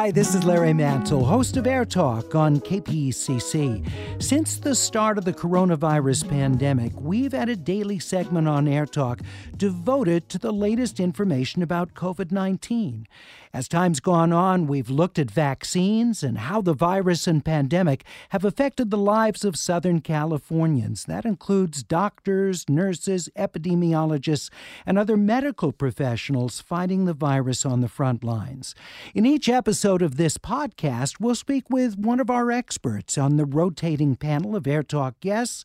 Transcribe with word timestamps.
Hi, 0.00 0.10
this 0.10 0.34
is 0.34 0.44
Larry 0.44 0.72
Mantle, 0.72 1.26
host 1.26 1.58
of 1.58 1.66
Air 1.66 1.84
Talk 1.84 2.34
on 2.34 2.58
KPCC. 2.60 3.86
Since 4.22 4.56
the 4.56 4.74
start 4.74 5.18
of 5.18 5.26
the 5.26 5.32
coronavirus 5.34 6.26
pandemic, 6.26 6.98
we've 6.98 7.32
had 7.32 7.50
a 7.50 7.54
daily 7.54 7.98
segment 7.98 8.48
on 8.48 8.66
Air 8.66 8.86
Talk 8.86 9.20
devoted 9.58 10.30
to 10.30 10.38
the 10.38 10.52
latest 10.52 11.00
information 11.00 11.62
about 11.62 11.92
COVID 11.92 12.32
19. 12.32 13.06
As 13.52 13.66
time's 13.66 13.98
gone 13.98 14.32
on, 14.32 14.68
we've 14.68 14.90
looked 14.90 15.18
at 15.18 15.28
vaccines 15.28 16.22
and 16.22 16.38
how 16.38 16.60
the 16.60 16.72
virus 16.72 17.26
and 17.26 17.44
pandemic 17.44 18.04
have 18.28 18.44
affected 18.44 18.90
the 18.90 18.96
lives 18.96 19.44
of 19.44 19.56
Southern 19.56 20.00
Californians. 20.00 21.04
That 21.04 21.24
includes 21.24 21.82
doctors, 21.82 22.68
nurses, 22.68 23.28
epidemiologists, 23.36 24.50
and 24.86 24.96
other 24.96 25.16
medical 25.16 25.72
professionals 25.72 26.60
fighting 26.60 27.06
the 27.06 27.12
virus 27.12 27.66
on 27.66 27.80
the 27.80 27.88
front 27.88 28.22
lines. 28.22 28.76
In 29.16 29.26
each 29.26 29.48
episode 29.48 30.00
of 30.00 30.16
this 30.16 30.38
podcast, 30.38 31.18
we'll 31.18 31.34
speak 31.34 31.64
with 31.68 31.98
one 31.98 32.20
of 32.20 32.30
our 32.30 32.52
experts 32.52 33.18
on 33.18 33.36
the 33.36 33.44
rotating 33.44 34.14
panel 34.14 34.54
of 34.54 34.68
Air 34.68 34.84
Talk 34.84 35.18
guests 35.18 35.64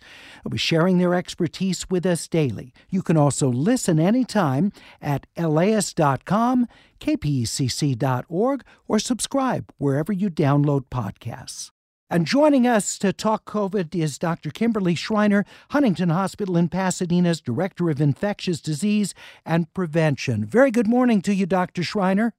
sharing 0.55 0.97
their 0.97 1.13
expertise 1.13 1.88
with 1.89 2.05
us 2.05 2.27
daily. 2.27 2.73
You 2.89 3.03
can 3.03 3.17
also 3.17 3.47
listen 3.47 3.99
anytime 3.99 4.72
at 5.02 5.27
laist.com 5.38 6.67
kpcc.org, 7.00 8.64
or 8.88 9.00
subscribe 9.00 9.72
wherever 9.78 10.14
you 10.14 10.30
download 10.30 10.86
podcasts. 10.92 11.72
And 12.08 12.28
joining 12.28 12.68
us 12.68 13.00
to 13.00 13.12
talk 13.12 13.46
COVID 13.46 13.96
is 13.96 14.20
Dr. 14.20 14.52
Kimberly 14.52 14.94
Shriner, 14.94 15.44
Huntington 15.72 16.10
Hospital 16.10 16.56
in 16.56 16.70
Pasadena's 16.70 17.42
Director 17.42 17.90
of 17.90 18.00
Infectious 18.00 18.62
Disease 18.62 19.16
and 19.44 19.73
Prevention. 19.73 20.46
Very 20.46 20.70
good 20.70 20.88
morning 20.88 21.22
to 21.23 21.34
you, 21.34 21.48
Dr. 21.48 21.82
Shriner. 21.82 22.34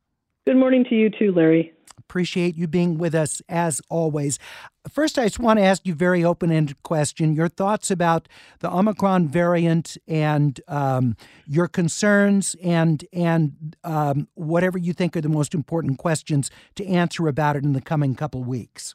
Good 0.46 0.58
morning 0.58 0.84
to 0.90 0.94
you 0.94 1.10
too, 1.10 1.32
Larry. 1.32 1.72
Appreciate 1.98 2.54
you 2.54 2.68
being 2.68 2.98
with 2.98 3.16
us 3.16 3.42
as 3.48 3.82
always. 3.90 4.38
First, 4.88 5.18
I 5.18 5.24
just 5.24 5.40
want 5.40 5.58
to 5.58 5.64
ask 5.64 5.84
you 5.84 5.94
a 5.94 5.96
very 5.96 6.22
open 6.22 6.52
ended 6.52 6.80
question 6.84 7.34
your 7.34 7.48
thoughts 7.48 7.90
about 7.90 8.28
the 8.60 8.72
Omicron 8.72 9.26
variant 9.26 9.96
and 10.06 10.60
um, 10.68 11.16
your 11.48 11.66
concerns, 11.66 12.54
and, 12.62 13.04
and 13.12 13.76
um, 13.82 14.28
whatever 14.34 14.78
you 14.78 14.92
think 14.92 15.16
are 15.16 15.20
the 15.20 15.28
most 15.28 15.52
important 15.52 15.98
questions 15.98 16.48
to 16.76 16.86
answer 16.86 17.26
about 17.26 17.56
it 17.56 17.64
in 17.64 17.72
the 17.72 17.80
coming 17.80 18.14
couple 18.14 18.44
weeks. 18.44 18.94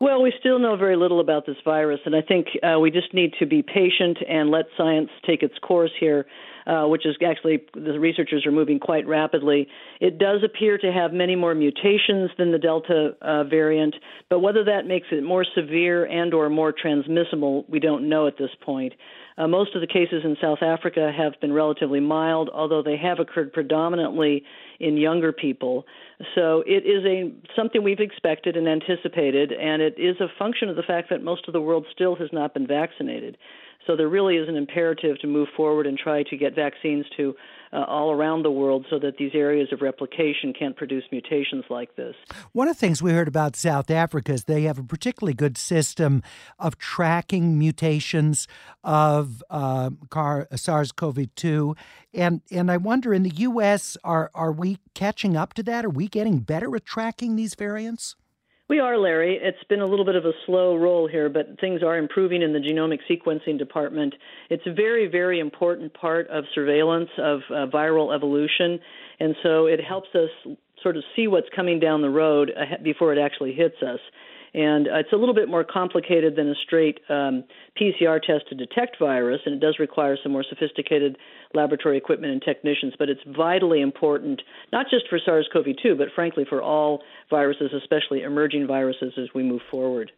Well, 0.00 0.22
we 0.22 0.32
still 0.40 0.58
know 0.58 0.76
very 0.76 0.96
little 0.96 1.20
about 1.20 1.44
this 1.44 1.56
virus, 1.62 2.00
and 2.06 2.16
I 2.16 2.22
think 2.22 2.46
uh, 2.62 2.78
we 2.80 2.90
just 2.90 3.12
need 3.12 3.34
to 3.38 3.44
be 3.44 3.62
patient 3.62 4.16
and 4.26 4.50
let 4.50 4.64
science 4.78 5.10
take 5.26 5.42
its 5.42 5.58
course 5.58 5.92
here 6.00 6.24
uh, 6.66 6.84
which 6.84 7.06
is 7.06 7.16
actually 7.26 7.64
the 7.74 7.98
researchers 7.98 8.44
are 8.46 8.52
moving 8.52 8.78
quite 8.78 9.06
rapidly. 9.06 9.68
It 10.00 10.18
does 10.18 10.42
appear 10.44 10.78
to 10.78 10.92
have 10.92 11.12
many 11.12 11.36
more 11.36 11.54
mutations 11.54 12.30
than 12.38 12.52
the 12.52 12.58
Delta 12.58 13.16
uh, 13.22 13.44
variant, 13.44 13.94
but 14.28 14.40
whether 14.40 14.64
that 14.64 14.86
makes 14.86 15.06
it 15.10 15.22
more 15.22 15.44
severe 15.54 16.04
and 16.04 16.34
or 16.34 16.50
more 16.50 16.72
transmissible, 16.72 17.64
we 17.68 17.80
don't 17.80 18.08
know 18.08 18.26
at 18.26 18.38
this 18.38 18.50
point. 18.62 18.92
Uh, 19.38 19.46
most 19.46 19.74
of 19.74 19.82
the 19.82 19.86
cases 19.86 20.22
in 20.24 20.36
South 20.40 20.62
Africa 20.62 21.12
have 21.14 21.38
been 21.40 21.52
relatively 21.52 22.00
mild, 22.00 22.48
although 22.52 22.82
they 22.82 22.96
have 22.96 23.18
occurred 23.18 23.52
predominantly 23.52 24.42
in 24.80 24.96
younger 24.96 25.32
people. 25.32 25.84
So 26.34 26.62
it 26.66 26.86
is 26.86 27.04
a 27.04 27.32
something 27.54 27.82
we've 27.82 28.00
expected 28.00 28.56
and 28.56 28.66
anticipated, 28.66 29.52
and 29.52 29.82
it 29.82 29.94
is 29.98 30.16
a 30.20 30.28
function 30.38 30.68
of 30.70 30.76
the 30.76 30.82
fact 30.82 31.10
that 31.10 31.22
most 31.22 31.46
of 31.48 31.52
the 31.52 31.60
world 31.60 31.86
still 31.92 32.16
has 32.16 32.30
not 32.32 32.54
been 32.54 32.66
vaccinated. 32.66 33.36
So 33.86 33.94
there 33.94 34.08
really 34.08 34.36
is 34.36 34.48
an 34.48 34.56
imperative 34.56 35.18
to 35.20 35.26
move 35.26 35.48
forward 35.56 35.86
and 35.86 35.96
try 35.96 36.24
to 36.24 36.36
get 36.36 36.54
vaccines 36.54 37.06
to 37.16 37.34
uh, 37.76 37.84
all 37.84 38.10
around 38.10 38.42
the 38.42 38.50
world 38.50 38.86
so 38.88 38.98
that 38.98 39.18
these 39.18 39.32
areas 39.34 39.68
of 39.70 39.82
replication 39.82 40.54
can't 40.58 40.76
produce 40.76 41.04
mutations 41.12 41.64
like 41.68 41.94
this. 41.96 42.14
One 42.52 42.68
of 42.68 42.76
the 42.76 42.80
things 42.80 43.02
we 43.02 43.12
heard 43.12 43.28
about 43.28 43.54
South 43.54 43.90
Africa 43.90 44.32
is 44.32 44.44
they 44.44 44.62
have 44.62 44.78
a 44.78 44.82
particularly 44.82 45.34
good 45.34 45.58
system 45.58 46.22
of 46.58 46.78
tracking 46.78 47.58
mutations 47.58 48.48
of 48.82 49.42
uh, 49.50 49.90
SARS-CoV-2, 50.54 51.76
and 52.14 52.40
and 52.50 52.70
I 52.70 52.78
wonder 52.78 53.12
in 53.12 53.24
the 53.24 53.34
U.S. 53.36 53.98
are 54.02 54.30
are 54.34 54.52
we 54.52 54.78
catching 54.94 55.36
up 55.36 55.52
to 55.54 55.62
that? 55.64 55.84
Are 55.84 55.90
we 55.90 56.08
getting 56.08 56.38
better 56.38 56.74
at 56.76 56.86
tracking 56.86 57.36
these 57.36 57.54
variants? 57.54 58.16
We 58.68 58.80
are, 58.80 58.98
Larry. 58.98 59.38
It's 59.40 59.62
been 59.68 59.80
a 59.80 59.86
little 59.86 60.04
bit 60.04 60.16
of 60.16 60.24
a 60.24 60.32
slow 60.44 60.74
roll 60.74 61.06
here, 61.06 61.28
but 61.28 61.60
things 61.60 61.84
are 61.84 61.96
improving 61.96 62.42
in 62.42 62.52
the 62.52 62.58
genomic 62.58 62.98
sequencing 63.08 63.58
department. 63.58 64.12
It's 64.50 64.66
a 64.66 64.72
very, 64.72 65.06
very 65.06 65.38
important 65.38 65.94
part 65.94 66.26
of 66.30 66.42
surveillance 66.52 67.10
of 67.16 67.42
uh, 67.48 67.66
viral 67.72 68.12
evolution, 68.12 68.80
and 69.20 69.36
so 69.44 69.66
it 69.66 69.78
helps 69.80 70.08
us 70.16 70.30
sort 70.82 70.96
of 70.96 71.04
see 71.14 71.28
what's 71.28 71.46
coming 71.54 71.78
down 71.78 72.02
the 72.02 72.10
road 72.10 72.50
before 72.82 73.12
it 73.12 73.20
actually 73.20 73.52
hits 73.52 73.76
us. 73.82 74.00
And 74.56 74.88
uh, 74.88 75.00
it's 75.00 75.12
a 75.12 75.16
little 75.16 75.34
bit 75.34 75.50
more 75.50 75.64
complicated 75.64 76.34
than 76.34 76.48
a 76.48 76.54
straight 76.54 77.00
um, 77.10 77.44
PCR 77.78 78.20
test 78.22 78.48
to 78.48 78.54
detect 78.54 78.96
virus, 78.98 79.42
and 79.44 79.54
it 79.54 79.60
does 79.60 79.76
require 79.78 80.16
some 80.22 80.32
more 80.32 80.44
sophisticated 80.48 81.18
laboratory 81.52 81.98
equipment 81.98 82.32
and 82.32 82.40
technicians. 82.40 82.94
But 82.98 83.10
it's 83.10 83.20
vitally 83.36 83.82
important, 83.82 84.40
not 84.72 84.86
just 84.88 85.08
for 85.10 85.18
SARS 85.22 85.46
CoV 85.52 85.66
2, 85.82 85.94
but 85.96 86.08
frankly 86.14 86.46
for 86.48 86.62
all 86.62 87.02
viruses, 87.28 87.70
especially 87.76 88.22
emerging 88.22 88.66
viruses, 88.66 89.12
as 89.18 89.28
we 89.34 89.42
move 89.42 89.60
forward. 89.70 90.10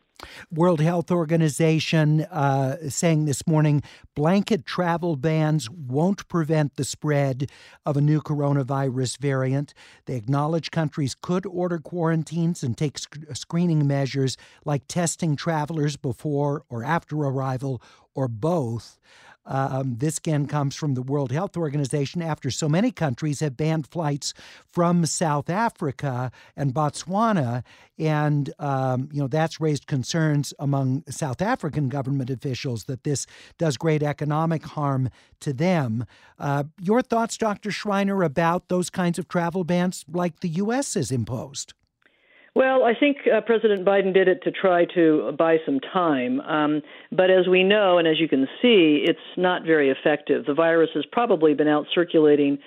World 0.50 0.80
Health 0.80 1.10
Organization 1.10 2.22
uh, 2.22 2.76
saying 2.88 3.24
this 3.24 3.46
morning 3.46 3.82
blanket 4.14 4.66
travel 4.66 5.16
bans 5.16 5.70
won't 5.70 6.26
prevent 6.28 6.76
the 6.76 6.84
spread 6.84 7.50
of 7.86 7.96
a 7.96 8.00
new 8.00 8.20
coronavirus 8.20 9.18
variant. 9.18 9.74
They 10.06 10.16
acknowledge 10.16 10.70
countries 10.70 11.14
could 11.14 11.46
order 11.46 11.78
quarantines 11.78 12.62
and 12.62 12.76
take 12.76 12.98
sc- 12.98 13.18
screening 13.34 13.86
measures 13.86 14.36
like 14.64 14.88
testing 14.88 15.36
travelers 15.36 15.96
before 15.96 16.64
or 16.68 16.82
after 16.82 17.16
arrival 17.16 17.82
or 18.14 18.28
both. 18.28 18.98
Um, 19.48 19.97
this 19.97 20.19
again 20.19 20.47
comes 20.47 20.76
from 20.76 20.94
the 20.94 21.03
World 21.03 21.32
Health 21.32 21.56
Organization 21.56 22.22
after 22.22 22.50
so 22.50 22.69
many 22.69 22.92
countries 22.92 23.41
have 23.41 23.56
banned 23.56 23.86
flights 23.86 24.34
from 24.70 25.06
South 25.06 25.50
Africa 25.50 26.31
and 26.54 26.75
Botswana, 26.75 27.64
and 27.98 28.53
um, 28.59 29.09
you 29.10 29.20
know 29.20 29.26
that's 29.26 29.60
raised 29.60 29.86
concerns 29.86 30.54
among 30.59 31.03
South 31.09 31.42
African 31.42 31.88
government 31.88 32.31
officials 32.31 32.84
that 32.84 33.04
this 33.04 33.26
does 33.56 33.76
great 33.76 34.03
economic 34.03 34.64
harm 34.64 35.09
to 35.41 35.53
them. 35.53 36.04
Uh, 36.38 36.65
your 36.80 37.03
thoughts, 37.03 37.36
Dr. 37.36 37.70
Shriner, 37.70 38.22
about 38.22 38.69
those 38.69 38.91
kinds 38.91 39.19
of 39.19 39.26
travel 39.28 39.65
bans 39.65 40.04
like 40.12 40.41
the 40.41 40.48
U.S. 40.48 40.94
has 40.94 41.10
imposed? 41.10 41.72
Well, 42.58 42.82
I 42.82 42.92
think 42.92 43.19
uh, 43.32 43.41
President 43.42 43.84
Biden 43.84 44.12
did 44.12 44.26
it 44.26 44.42
to 44.42 44.50
try 44.50 44.84
to 44.96 45.30
buy 45.38 45.58
some 45.64 45.78
time. 45.78 46.41
Um, 46.41 46.82
but 47.12 47.30
as 47.30 47.46
we 47.46 47.62
know, 47.62 47.98
and 47.98 48.08
as 48.08 48.19
you 48.19 48.26
can 48.28 48.48
see, 48.60 49.04
it's 49.06 49.20
not 49.36 49.62
very 49.62 49.91
effective. 49.91 50.44
The 50.44 50.54
virus 50.54 50.91
has 50.94 51.04
probably 51.12 51.54
been 51.54 51.68
out 51.68 51.86
circulating 51.94 52.58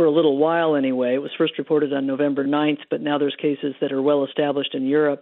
for 0.00 0.06
a 0.06 0.10
little 0.10 0.38
while 0.38 0.76
anyway. 0.76 1.12
It 1.12 1.18
was 1.18 1.30
first 1.36 1.58
reported 1.58 1.92
on 1.92 2.06
November 2.06 2.46
9th, 2.46 2.78
but 2.88 3.02
now 3.02 3.18
there's 3.18 3.36
cases 3.36 3.74
that 3.82 3.92
are 3.92 4.00
well 4.00 4.24
established 4.24 4.74
in 4.74 4.86
Europe. 4.86 5.20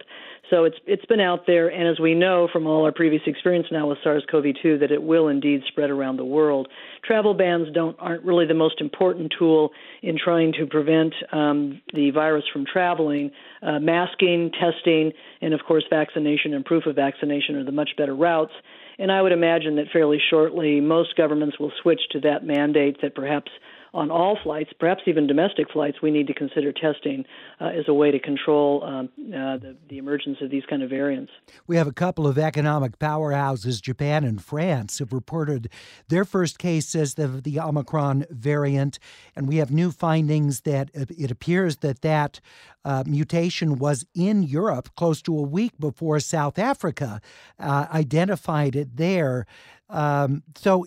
So 0.49 0.63
it's 0.63 0.77
it's 0.87 1.03
been 1.03 1.19
out 1.19 1.41
there, 1.45 1.67
and 1.67 1.85
as 1.85 1.99
we 1.99 2.15
know 2.15 2.47
from 2.49 2.65
all 2.65 2.85
our 2.85 2.93
previous 2.93 3.21
experience 3.27 3.67
now 3.73 3.89
with 3.89 3.97
SARS-CoV-2, 4.05 4.79
that 4.79 4.89
it 4.89 5.03
will 5.03 5.27
indeed 5.27 5.63
spread 5.67 5.89
around 5.89 6.15
the 6.15 6.23
world. 6.23 6.69
Travel 7.03 7.33
bans 7.33 7.67
don't 7.73 7.97
aren't 7.99 8.23
really 8.23 8.45
the 8.45 8.53
most 8.53 8.79
important 8.79 9.33
tool 9.37 9.71
in 10.01 10.17
trying 10.17 10.53
to 10.53 10.65
prevent 10.65 11.13
um, 11.33 11.81
the 11.93 12.11
virus 12.11 12.45
from 12.53 12.65
traveling. 12.65 13.31
Uh, 13.61 13.79
masking, 13.79 14.49
testing, 14.49 15.11
and 15.41 15.53
of 15.53 15.59
course 15.67 15.83
vaccination 15.89 16.53
and 16.53 16.63
proof 16.63 16.85
of 16.85 16.95
vaccination 16.95 17.57
are 17.57 17.65
the 17.65 17.73
much 17.73 17.89
better 17.97 18.15
routes. 18.15 18.53
And 18.97 19.11
I 19.11 19.21
would 19.21 19.33
imagine 19.33 19.75
that 19.75 19.87
fairly 19.91 20.19
shortly, 20.29 20.79
most 20.79 21.17
governments 21.17 21.59
will 21.59 21.73
switch 21.81 22.01
to 22.11 22.21
that 22.21 22.45
mandate 22.45 23.01
that 23.01 23.13
perhaps 23.13 23.51
on 23.93 24.11
all 24.11 24.37
flights, 24.43 24.71
perhaps 24.79 25.01
even 25.07 25.27
domestic 25.27 25.71
flights, 25.71 25.97
we 26.01 26.11
need 26.11 26.27
to 26.27 26.33
consider 26.33 26.71
testing 26.71 27.25
uh, 27.59 27.65
as 27.65 27.85
a 27.87 27.93
way 27.93 28.11
to 28.11 28.19
control 28.19 28.83
um, 28.83 29.09
uh, 29.19 29.57
the, 29.57 29.75
the 29.89 29.97
emergence 29.97 30.37
of 30.41 30.49
these 30.49 30.63
kind 30.69 30.83
of 30.83 30.89
variants. 30.89 31.31
We 31.67 31.75
have 31.77 31.87
a 31.87 31.93
couple 31.93 32.27
of 32.27 32.37
economic 32.37 32.99
powerhouses, 32.99 33.81
Japan 33.81 34.23
and 34.23 34.43
France, 34.43 34.99
have 34.99 35.13
reported 35.13 35.69
their 36.07 36.25
first 36.25 36.59
cases 36.59 37.17
of 37.17 37.43
the 37.43 37.59
Omicron 37.59 38.25
variant, 38.29 38.99
and 39.35 39.47
we 39.47 39.57
have 39.57 39.71
new 39.71 39.91
findings 39.91 40.61
that 40.61 40.89
it 40.93 41.31
appears 41.31 41.77
that 41.77 42.01
that 42.01 42.39
uh, 42.85 43.03
mutation 43.05 43.77
was 43.77 44.05
in 44.15 44.43
Europe 44.43 44.89
close 44.95 45.21
to 45.21 45.37
a 45.37 45.41
week 45.41 45.73
before 45.79 46.19
South 46.19 46.57
Africa 46.57 47.21
uh, 47.59 47.87
identified 47.91 48.75
it 48.75 48.95
there. 48.97 49.45
Um, 49.89 50.43
so, 50.55 50.85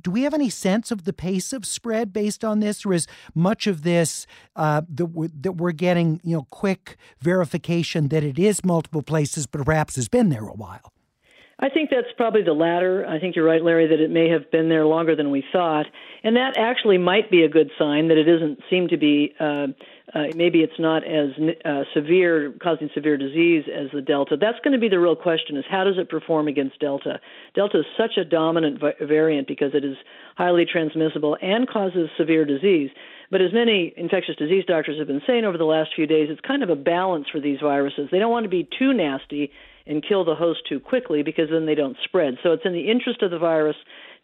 do 0.00 0.10
we 0.10 0.22
have 0.22 0.32
any 0.32 0.48
sense 0.48 0.90
of 0.90 1.04
the 1.04 1.12
pace 1.12 1.52
of 1.52 1.66
spread 1.66 2.12
based 2.12 2.44
on 2.44 2.60
this, 2.60 2.86
or 2.86 2.92
is 2.92 3.06
much 3.34 3.66
of 3.66 3.82
this 3.82 4.26
uh, 4.54 4.82
that, 4.88 5.06
we're, 5.06 5.28
that 5.40 5.52
we're 5.52 5.72
getting, 5.72 6.20
you 6.22 6.36
know, 6.36 6.46
quick 6.50 6.96
verification 7.20 8.08
that 8.08 8.22
it 8.22 8.38
is 8.38 8.64
multiple 8.64 9.02
places, 9.02 9.46
but 9.46 9.64
perhaps 9.64 9.96
has 9.96 10.08
been 10.08 10.28
there 10.28 10.46
a 10.46 10.54
while? 10.54 10.92
I 11.60 11.68
think 11.68 11.90
that's 11.90 12.06
probably 12.16 12.42
the 12.44 12.52
latter. 12.52 13.04
I 13.04 13.18
think 13.18 13.34
you're 13.34 13.44
right, 13.44 13.62
Larry, 13.62 13.88
that 13.88 13.98
it 13.98 14.10
may 14.10 14.28
have 14.28 14.48
been 14.52 14.68
there 14.68 14.86
longer 14.86 15.16
than 15.16 15.32
we 15.32 15.42
thought, 15.50 15.86
and 16.22 16.36
that 16.36 16.56
actually 16.56 16.98
might 16.98 17.32
be 17.32 17.42
a 17.42 17.48
good 17.48 17.70
sign 17.76 18.08
that 18.08 18.16
it 18.16 18.24
doesn't 18.24 18.60
seem 18.70 18.88
to 18.88 18.96
be. 18.96 19.34
Uh, 19.40 19.68
uh, 20.14 20.24
maybe 20.34 20.60
it's 20.60 20.78
not 20.78 21.04
as 21.04 21.30
uh, 21.64 21.82
severe, 21.94 22.54
causing 22.62 22.88
severe 22.94 23.16
disease 23.16 23.64
as 23.68 23.88
the 23.92 24.00
Delta. 24.00 24.36
That's 24.40 24.58
going 24.64 24.72
to 24.72 24.78
be 24.78 24.88
the 24.88 24.98
real 24.98 25.16
question: 25.16 25.56
is 25.56 25.64
how 25.68 25.84
does 25.84 25.98
it 25.98 26.08
perform 26.08 26.48
against 26.48 26.80
Delta? 26.80 27.20
Delta 27.54 27.80
is 27.80 27.86
such 27.96 28.16
a 28.16 28.24
dominant 28.24 28.80
vi- 28.80 28.94
variant 29.06 29.46
because 29.46 29.72
it 29.74 29.84
is 29.84 29.96
highly 30.36 30.64
transmissible 30.64 31.36
and 31.42 31.68
causes 31.68 32.08
severe 32.16 32.44
disease. 32.44 32.90
But 33.30 33.42
as 33.42 33.52
many 33.52 33.92
infectious 33.96 34.36
disease 34.36 34.64
doctors 34.66 34.98
have 34.98 35.06
been 35.06 35.20
saying 35.26 35.44
over 35.44 35.58
the 35.58 35.64
last 35.64 35.90
few 35.94 36.06
days, 36.06 36.28
it's 36.30 36.40
kind 36.40 36.62
of 36.62 36.70
a 36.70 36.76
balance 36.76 37.26
for 37.30 37.40
these 37.40 37.58
viruses. 37.60 38.08
They 38.10 38.18
don't 38.18 38.30
want 38.30 38.44
to 38.44 38.50
be 38.50 38.66
too 38.78 38.94
nasty 38.94 39.50
and 39.86 40.06
kill 40.06 40.24
the 40.24 40.34
host 40.34 40.60
too 40.68 40.80
quickly 40.80 41.22
because 41.22 41.48
then 41.50 41.66
they 41.66 41.74
don't 41.74 41.96
spread. 42.04 42.34
So 42.42 42.52
it's 42.52 42.64
in 42.64 42.72
the 42.72 42.90
interest 42.90 43.22
of 43.22 43.30
the 43.30 43.38
virus 43.38 43.76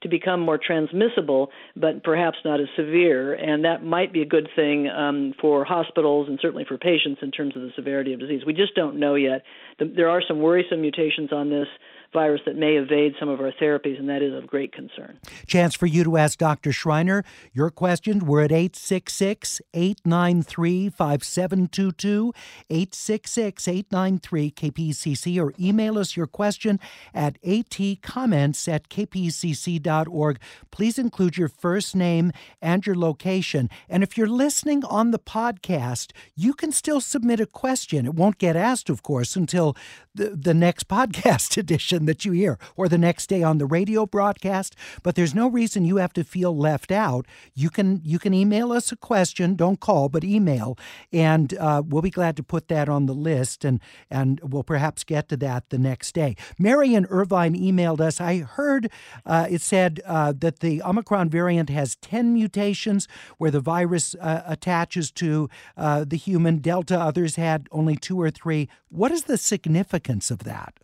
to 0.04 0.08
become 0.08 0.40
more 0.40 0.58
transmissible, 0.58 1.50
but 1.74 2.04
perhaps 2.04 2.38
not 2.44 2.60
as 2.60 2.68
severe. 2.76 3.34
And 3.34 3.64
that 3.64 3.82
might 3.82 4.12
be 4.12 4.22
a 4.22 4.26
good 4.26 4.48
thing 4.54 4.88
um, 4.88 5.34
for 5.40 5.64
hospitals 5.64 6.28
and 6.28 6.38
certainly 6.40 6.64
for 6.64 6.78
patients 6.78 7.18
in 7.22 7.32
terms 7.32 7.56
of 7.56 7.62
the 7.62 7.70
severity 7.74 8.12
of 8.12 8.20
disease. 8.20 8.42
We 8.46 8.52
just 8.52 8.76
don't 8.76 9.00
know 9.00 9.16
yet. 9.16 9.42
The, 9.80 9.86
there 9.86 10.08
are 10.08 10.22
some 10.26 10.40
worrisome 10.40 10.80
mutations 10.80 11.32
on 11.32 11.50
this 11.50 11.66
virus 12.14 12.40
that 12.46 12.56
may 12.56 12.76
evade 12.76 13.14
some 13.20 13.28
of 13.28 13.40
our 13.40 13.52
therapies, 13.52 13.98
and 13.98 14.08
that 14.08 14.22
is 14.22 14.32
of 14.32 14.46
great 14.46 14.72
concern. 14.72 15.18
Chance 15.46 15.74
for 15.74 15.86
you 15.86 16.04
to 16.04 16.16
ask 16.16 16.38
Dr. 16.38 16.72
Shriner 16.72 17.24
your 17.52 17.68
questions. 17.68 18.22
We're 18.22 18.44
at 18.44 18.52
866 18.52 19.60
893 19.74 20.88
5722, 20.88 22.32
866 22.70 23.68
893 23.68 24.50
KPCC, 24.50 25.42
or 25.42 25.52
email 25.60 25.98
us 25.98 26.16
your 26.16 26.26
question 26.26 26.80
at 27.12 27.40
atcomments 27.42 28.66
at 28.72 28.88
kpcc.org. 28.88 30.38
Please 30.70 30.98
include 30.98 31.36
your 31.36 31.48
first 31.48 31.94
name 31.94 32.32
and 32.62 32.86
your 32.86 32.96
location. 32.96 33.68
And 33.88 34.02
if 34.02 34.16
you're 34.16 34.26
listening 34.26 34.84
on 34.84 35.10
the 35.10 35.18
podcast, 35.18 36.12
you 36.36 36.54
can 36.54 36.72
still 36.72 37.00
submit 37.00 37.40
a 37.40 37.46
question. 37.46 38.06
It 38.06 38.14
won't 38.14 38.38
get 38.38 38.56
asked, 38.56 38.88
of 38.88 39.02
course, 39.02 39.36
until 39.36 39.76
the, 40.14 40.30
the 40.30 40.54
next 40.54 40.88
podcast 40.94 41.56
edition 41.56 42.03
that 42.06 42.24
you 42.24 42.32
hear 42.32 42.58
or 42.76 42.88
the 42.88 42.98
next 42.98 43.28
day 43.28 43.42
on 43.42 43.58
the 43.58 43.66
radio 43.66 44.06
broadcast 44.06 44.76
but 45.02 45.14
there's 45.14 45.34
no 45.34 45.48
reason 45.48 45.84
you 45.84 45.96
have 45.96 46.12
to 46.14 46.24
feel 46.24 46.56
left 46.56 46.90
out. 46.90 47.26
You 47.54 47.70
can 47.70 48.00
you 48.04 48.18
can 48.18 48.34
email 48.34 48.72
us 48.72 48.92
a 48.92 48.96
question. 48.96 49.54
Don't 49.54 49.80
call 49.80 50.08
but 50.08 50.24
email. 50.24 50.78
And 51.12 51.54
uh, 51.58 51.82
we'll 51.86 52.02
be 52.02 52.10
glad 52.10 52.36
to 52.36 52.42
put 52.42 52.68
that 52.68 52.88
on 52.88 53.06
the 53.06 53.14
list 53.14 53.64
and 53.64 53.80
and 54.10 54.40
we'll 54.42 54.62
perhaps 54.62 55.04
get 55.04 55.28
to 55.28 55.36
that 55.38 55.70
the 55.70 55.78
next 55.78 56.12
day. 56.14 56.36
Mary 56.58 56.94
in 56.94 57.06
Irvine 57.06 57.54
emailed 57.54 58.00
us. 58.00 58.20
I 58.20 58.38
heard 58.38 58.90
uh, 59.26 59.46
it 59.50 59.60
said 59.60 60.00
uh, 60.06 60.32
that 60.38 60.60
the 60.60 60.82
omicron 60.82 61.28
variant 61.28 61.70
has 61.70 61.96
10 61.96 62.32
mutations 62.34 63.08
where 63.38 63.50
the 63.50 63.60
virus 63.60 64.14
uh, 64.20 64.42
attaches 64.46 65.10
to 65.12 65.48
uh, 65.76 66.04
the 66.04 66.16
human. 66.16 66.58
Delta 66.58 66.98
others 66.98 67.36
had 67.36 67.68
only 67.72 67.96
two 67.96 68.20
or 68.20 68.30
three. 68.30 68.68
What 68.88 69.12
is 69.12 69.24
the 69.24 69.36
significance 69.36 70.30
of 70.30 70.40
that 70.40 70.74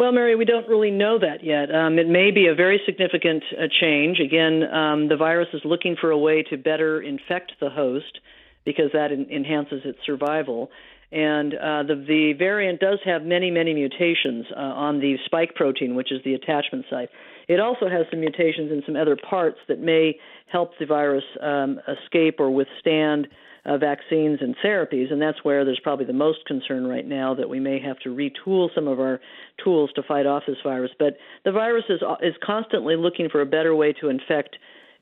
well, 0.00 0.12
Mary, 0.12 0.34
we 0.34 0.46
don't 0.46 0.66
really 0.66 0.90
know 0.90 1.18
that 1.18 1.44
yet. 1.44 1.70
Um, 1.70 1.98
it 1.98 2.08
may 2.08 2.30
be 2.30 2.46
a 2.46 2.54
very 2.54 2.80
significant 2.86 3.44
uh, 3.52 3.64
change. 3.82 4.18
Again, 4.18 4.62
um, 4.62 5.08
the 5.08 5.16
virus 5.18 5.48
is 5.52 5.60
looking 5.62 5.94
for 6.00 6.10
a 6.10 6.16
way 6.16 6.42
to 6.44 6.56
better 6.56 7.02
infect 7.02 7.52
the 7.60 7.68
host 7.68 8.18
because 8.64 8.86
that 8.94 9.12
enhances 9.12 9.82
its 9.84 9.98
survival. 10.06 10.70
And 11.12 11.52
uh, 11.52 11.82
the, 11.82 12.02
the 12.08 12.32
variant 12.38 12.80
does 12.80 13.00
have 13.04 13.24
many, 13.24 13.50
many 13.50 13.74
mutations 13.74 14.46
uh, 14.56 14.58
on 14.58 15.00
the 15.00 15.16
spike 15.26 15.54
protein, 15.54 15.94
which 15.94 16.10
is 16.12 16.22
the 16.24 16.32
attachment 16.32 16.86
site. 16.88 17.10
It 17.46 17.60
also 17.60 17.86
has 17.86 18.06
some 18.10 18.20
mutations 18.20 18.72
in 18.72 18.82
some 18.86 18.96
other 18.96 19.18
parts 19.28 19.58
that 19.68 19.80
may 19.80 20.16
help 20.50 20.70
the 20.80 20.86
virus 20.86 21.24
um, 21.42 21.78
escape 21.86 22.40
or 22.40 22.50
withstand 22.50 23.28
uh, 23.64 23.76
vaccines 23.78 24.38
and 24.40 24.56
therapies, 24.64 25.12
and 25.12 25.20
that's 25.20 25.42
where 25.42 25.64
there's 25.64 25.80
probably 25.82 26.06
the 26.06 26.12
most 26.12 26.44
concern 26.46 26.86
right 26.86 27.06
now 27.06 27.34
that 27.34 27.48
we 27.48 27.60
may 27.60 27.78
have 27.80 27.98
to 28.00 28.08
retool 28.08 28.68
some 28.74 28.88
of 28.88 28.98
our 28.98 29.20
tools 29.62 29.90
to 29.94 30.02
fight 30.02 30.26
off 30.26 30.44
this 30.46 30.56
virus. 30.64 30.90
But 30.98 31.16
the 31.44 31.52
virus 31.52 31.84
is 31.88 32.00
is 32.22 32.34
constantly 32.44 32.96
looking 32.96 33.28
for 33.28 33.40
a 33.40 33.46
better 33.46 33.74
way 33.74 33.92
to 34.00 34.08
infect 34.08 34.56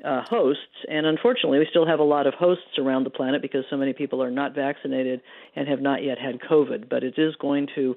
uh, 0.04 0.22
hosts, 0.28 0.62
and 0.88 1.06
unfortunately, 1.06 1.58
we 1.58 1.66
still 1.70 1.86
have 1.86 2.00
a 2.00 2.04
lot 2.04 2.26
of 2.26 2.34
hosts 2.34 2.78
around 2.78 3.04
the 3.04 3.10
planet 3.10 3.42
because 3.42 3.64
so 3.70 3.76
many 3.76 3.92
people 3.92 4.22
are 4.22 4.30
not 4.30 4.54
vaccinated 4.54 5.20
and 5.56 5.68
have 5.68 5.80
not 5.80 6.02
yet 6.02 6.18
had 6.18 6.40
COVID. 6.40 6.88
But 6.88 7.04
it 7.04 7.14
is 7.16 7.34
going 7.36 7.68
to 7.74 7.96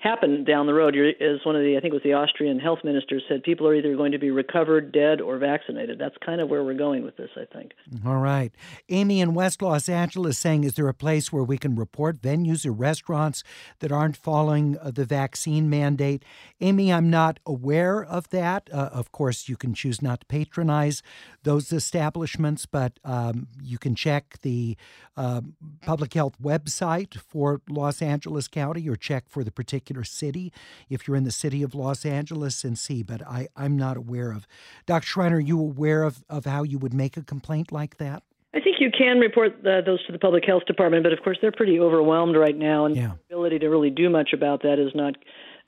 happen 0.00 0.44
down 0.44 0.66
the 0.66 0.74
road. 0.74 0.94
As 0.96 1.44
one 1.44 1.56
of 1.56 1.62
the, 1.62 1.76
I 1.76 1.80
think 1.80 1.92
it 1.92 1.94
was 1.94 2.04
the 2.04 2.12
Austrian 2.12 2.60
health 2.60 2.78
minister 2.84 3.20
said, 3.28 3.42
people 3.42 3.66
are 3.66 3.74
either 3.74 3.96
going 3.96 4.12
to 4.12 4.18
be 4.18 4.30
recovered, 4.30 4.92
dead, 4.92 5.20
or 5.20 5.38
vaccinated. 5.38 5.98
That's 5.98 6.14
kind 6.24 6.40
of 6.40 6.48
where 6.48 6.62
we're 6.62 6.74
going 6.74 7.02
with 7.02 7.16
this, 7.16 7.30
I 7.36 7.44
think. 7.52 7.72
All 8.06 8.18
right. 8.18 8.52
Amy 8.88 9.20
in 9.20 9.34
West 9.34 9.60
Los 9.60 9.88
Angeles 9.88 10.38
saying, 10.38 10.62
is 10.62 10.74
there 10.74 10.86
a 10.86 10.94
place 10.94 11.32
where 11.32 11.42
we 11.42 11.58
can 11.58 11.74
report 11.74 12.22
venues 12.22 12.64
or 12.64 12.70
restaurants 12.70 13.42
that 13.80 13.90
aren't 13.90 14.16
following 14.16 14.78
uh, 14.78 14.92
the 14.92 15.04
vaccine 15.04 15.68
mandate? 15.68 16.24
Amy, 16.60 16.92
I'm 16.92 17.10
not 17.10 17.40
aware 17.44 18.04
of 18.04 18.28
that. 18.28 18.70
Uh, 18.72 18.90
of 18.92 19.10
course, 19.10 19.48
you 19.48 19.56
can 19.56 19.74
choose 19.74 20.00
not 20.00 20.20
to 20.20 20.26
patronize 20.26 21.02
those 21.42 21.72
establishments, 21.72 22.66
but 22.66 23.00
um, 23.04 23.48
you 23.60 23.78
can 23.78 23.96
check 23.96 24.36
the 24.42 24.76
uh, 25.16 25.40
public 25.82 26.14
health 26.14 26.34
website 26.40 27.16
for 27.16 27.60
Los 27.68 28.00
Angeles 28.00 28.46
County 28.46 28.88
or 28.88 28.94
check 28.94 29.24
for 29.28 29.42
the 29.42 29.50
particular 29.50 29.87
particular 29.88 30.04
city 30.04 30.52
if 30.90 31.06
you're 31.06 31.16
in 31.16 31.24
the 31.24 31.30
city 31.30 31.62
of 31.62 31.74
Los 31.74 32.04
Angeles 32.04 32.64
and 32.64 32.78
see, 32.78 33.02
but 33.02 33.26
I, 33.26 33.48
I'm 33.56 33.76
not 33.76 33.96
aware 33.96 34.32
of. 34.32 34.46
Dr. 34.86 35.06
Shriner, 35.06 35.36
are 35.36 35.40
you 35.40 35.58
aware 35.58 36.02
of, 36.02 36.24
of 36.28 36.44
how 36.44 36.62
you 36.62 36.78
would 36.78 36.92
make 36.92 37.16
a 37.16 37.22
complaint 37.22 37.72
like 37.72 37.96
that? 37.96 38.22
I 38.54 38.60
think 38.60 38.76
you 38.80 38.90
can 38.90 39.18
report 39.18 39.54
uh, 39.66 39.80
those 39.84 40.04
to 40.06 40.12
the 40.12 40.18
public 40.18 40.44
health 40.44 40.64
department, 40.66 41.04
but 41.04 41.12
of 41.12 41.22
course 41.22 41.38
they're 41.40 41.52
pretty 41.52 41.78
overwhelmed 41.80 42.36
right 42.36 42.56
now, 42.56 42.86
and 42.86 42.96
yeah. 42.96 43.12
the 43.28 43.34
ability 43.34 43.58
to 43.60 43.68
really 43.68 43.90
do 43.90 44.10
much 44.10 44.30
about 44.32 44.62
that 44.62 44.78
is 44.78 44.92
not 44.94 45.14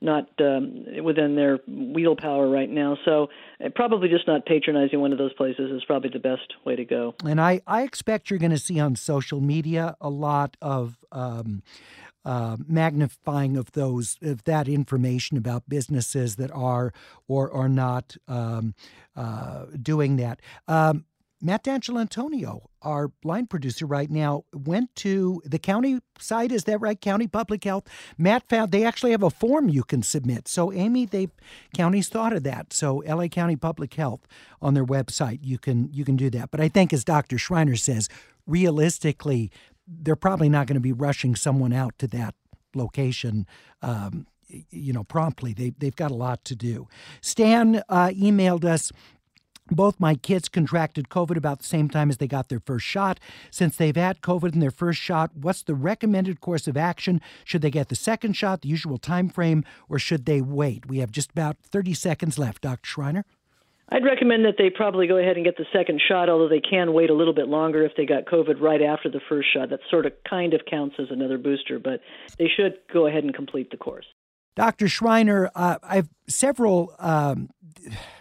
not 0.03 0.27
um, 0.39 0.83
within 1.03 1.35
their 1.35 1.59
wheel 1.67 2.15
power 2.15 2.49
right 2.49 2.69
now. 2.69 2.97
So 3.05 3.29
uh, 3.63 3.69
probably 3.75 4.09
just 4.09 4.25
not 4.27 4.47
patronizing 4.47 4.99
one 4.99 5.11
of 5.11 5.19
those 5.19 5.31
places 5.33 5.71
is 5.71 5.83
probably 5.85 6.09
the 6.11 6.17
best 6.17 6.55
way 6.65 6.75
to 6.75 6.83
go. 6.83 7.13
And 7.23 7.39
I, 7.39 7.61
I 7.67 7.83
expect 7.83 8.31
you're 8.31 8.39
going 8.39 8.51
to 8.51 8.57
see 8.57 8.79
on 8.79 8.95
social 8.95 9.41
media 9.41 9.95
a 10.01 10.09
lot 10.09 10.57
of 10.59 10.97
um, 11.11 11.61
uh, 12.25 12.57
magnifying 12.67 13.57
of 13.57 13.71
those 13.71 14.17
of 14.21 14.43
that 14.43 14.67
information 14.67 15.37
about 15.37 15.67
businesses 15.67 16.35
that 16.35 16.51
are 16.51 16.93
or 17.27 17.51
are 17.51 17.69
not 17.69 18.15
um, 18.27 18.75
uh, 19.15 19.65
doing 19.81 20.17
that. 20.17 20.39
Um, 20.67 21.05
Matt 21.43 21.63
D'Angelantonio, 21.63 22.67
our 22.83 23.11
line 23.23 23.47
producer 23.47 23.87
right 23.87 24.11
now, 24.11 24.43
went 24.53 24.95
to 24.97 25.41
the 25.43 25.57
county 25.57 25.99
site. 26.19 26.51
Is 26.51 26.65
that 26.65 26.79
right? 26.79 26.99
County 26.99 27.27
Public 27.27 27.63
Health. 27.63 27.85
Matt 28.17 28.47
found 28.47 28.71
they 28.71 28.85
actually 28.85 29.11
have 29.11 29.23
a 29.23 29.31
form 29.31 29.67
you 29.67 29.83
can 29.83 30.03
submit. 30.03 30.47
So, 30.47 30.71
Amy, 30.71 31.05
they 31.05 31.29
counties 31.75 32.09
thought 32.09 32.33
of 32.33 32.43
that. 32.43 32.73
So, 32.73 33.03
LA 33.07 33.27
County 33.27 33.55
Public 33.55 33.95
Health 33.95 34.27
on 34.61 34.75
their 34.75 34.85
website, 34.85 35.39
you 35.41 35.57
can 35.57 35.89
you 35.91 36.05
can 36.05 36.15
do 36.15 36.29
that. 36.29 36.51
But 36.51 36.61
I 36.61 36.69
think, 36.69 36.93
as 36.93 37.03
Dr. 37.03 37.39
Shriner 37.39 37.75
says, 37.75 38.07
realistically, 38.45 39.51
they're 40.01 40.15
probably 40.15 40.49
not 40.49 40.67
going 40.67 40.75
to 40.75 40.81
be 40.81 40.93
rushing 40.93 41.35
someone 41.35 41.73
out 41.73 41.97
to 41.99 42.07
that 42.07 42.35
location. 42.73 43.45
Um, 43.81 44.27
you 44.69 44.91
know, 44.91 45.05
promptly. 45.05 45.53
They, 45.53 45.71
they've 45.77 45.95
got 45.95 46.11
a 46.11 46.15
lot 46.15 46.43
to 46.45 46.57
do. 46.57 46.89
Stan 47.21 47.81
uh, 47.87 48.09
emailed 48.09 48.65
us 48.65 48.91
both 49.69 49.99
my 49.99 50.15
kids 50.15 50.49
contracted 50.49 51.09
COVID 51.09 51.37
about 51.37 51.59
the 51.59 51.65
same 51.65 51.89
time 51.89 52.09
as 52.09 52.17
they 52.17 52.27
got 52.27 52.49
their 52.49 52.59
first 52.59 52.85
shot. 52.85 53.19
Since 53.49 53.77
they've 53.77 53.95
had 53.95 54.21
COVID 54.21 54.53
in 54.53 54.59
their 54.59 54.71
first 54.71 54.99
shot, 54.99 55.31
what's 55.33 55.63
the 55.63 55.75
recommended 55.75 56.41
course 56.41 56.67
of 56.67 56.75
action? 56.77 57.21
Should 57.45 57.61
they 57.61 57.71
get 57.71 57.89
the 57.89 57.95
second 57.95 58.33
shot, 58.33 58.61
the 58.61 58.69
usual 58.69 58.97
time 58.97 59.29
frame, 59.29 59.63
or 59.87 59.97
should 59.97 60.25
they 60.25 60.41
wait? 60.41 60.87
We 60.87 60.99
have 60.99 61.11
just 61.11 61.31
about 61.31 61.57
30 61.63 61.93
seconds 61.93 62.37
left, 62.37 62.63
Dr. 62.63 62.85
Shriner. 62.85 63.25
I'd 63.93 64.05
recommend 64.05 64.45
that 64.45 64.55
they 64.57 64.69
probably 64.69 65.05
go 65.05 65.17
ahead 65.17 65.35
and 65.35 65.45
get 65.45 65.57
the 65.57 65.65
second 65.73 66.01
shot, 66.07 66.29
although 66.29 66.47
they 66.47 66.61
can 66.61 66.93
wait 66.93 67.09
a 67.09 67.13
little 67.13 67.33
bit 67.33 67.49
longer 67.49 67.83
if 67.83 67.91
they 67.97 68.05
got 68.05 68.25
COVID 68.25 68.61
right 68.61 68.81
after 68.81 69.09
the 69.09 69.19
first 69.27 69.49
shot. 69.53 69.69
That 69.69 69.81
sort 69.89 70.05
of 70.05 70.13
kind 70.29 70.53
of 70.53 70.61
counts 70.69 70.95
as 70.97 71.07
another 71.09 71.37
booster, 71.37 71.77
but 71.77 71.99
they 72.37 72.47
should 72.47 72.75
go 72.93 73.05
ahead 73.05 73.25
and 73.25 73.33
complete 73.33 73.69
the 73.69 73.77
course. 73.77 74.05
Dr. 74.55 74.87
Shriner, 74.87 75.49
uh, 75.55 75.77
I've 75.83 76.09
several 76.27 76.93
um, 76.99 77.49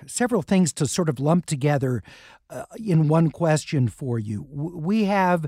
several 0.06 0.42
things 0.42 0.72
to 0.74 0.86
sort 0.86 1.08
of 1.08 1.20
lump 1.20 1.46
together 1.46 2.02
uh, 2.50 2.64
in 2.76 3.08
one 3.08 3.30
question 3.30 3.88
for 3.88 4.18
you. 4.18 4.46
We 4.50 5.04
have 5.04 5.46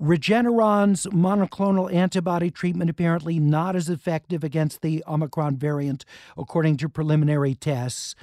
Regeneron's 0.00 1.06
monoclonal 1.06 1.92
antibody 1.92 2.50
treatment 2.50 2.90
apparently 2.90 3.38
not 3.38 3.76
as 3.76 3.88
effective 3.88 4.44
against 4.44 4.82
the 4.82 5.02
Omicron 5.06 5.56
variant, 5.56 6.04
according 6.36 6.76
to 6.78 6.88
preliminary 6.88 7.54
tests. 7.54 8.14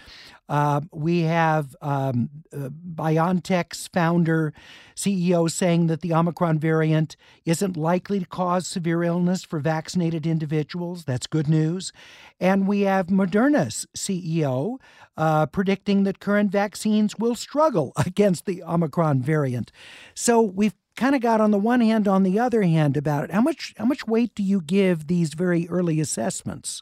Uh, 0.50 0.82
we 0.92 1.22
have 1.22 1.76
um, 1.82 2.30
uh, 2.52 2.70
BioNTech's 2.70 3.88
founder, 3.88 4.54
CEO, 4.96 5.50
saying 5.50 5.88
that 5.88 6.02
the 6.02 6.14
Omicron 6.14 6.60
variant 6.60 7.16
isn't 7.46 7.78
likely 7.78 8.20
to 8.20 8.26
cause 8.26 8.68
severe 8.68 9.04
illness 9.04 9.44
for 9.44 9.60
vaccinated 9.60 10.28
individuals. 10.28 11.06
That's 11.06 11.26
good 11.26 11.48
news. 11.48 11.94
And 12.40 12.68
we 12.68 12.82
have 12.82 13.08
Moderna's 13.08 13.88
CEO 13.96 14.78
uh, 15.16 15.46
predicting 15.46 16.04
that 16.04 16.20
current 16.20 16.52
vaccines 16.52 17.18
will 17.18 17.36
struggle 17.36 17.94
against 18.06 18.46
the 18.46 18.62
Omicron 18.64 19.22
variant. 19.22 19.72
So 20.14 20.42
we've 20.42 20.76
kind 20.96 21.16
of 21.16 21.22
got 21.22 21.42
on 21.42 21.52
the 21.52 21.58
one 21.58 21.82
hand, 21.82 22.08
on 22.08 22.24
the 22.24 22.40
other 22.40 22.62
hand 22.64 22.98
about 22.98 23.26
it. 23.26 23.32
How 23.32 23.42
much 23.42 23.74
how 23.78 23.86
much 23.86 24.06
weight 24.06 24.36
do 24.36 24.44
you 24.44 24.62
give 24.62 25.08
these 25.08 25.34
very 25.34 25.68
early 25.70 26.00
assessments? 26.00 26.82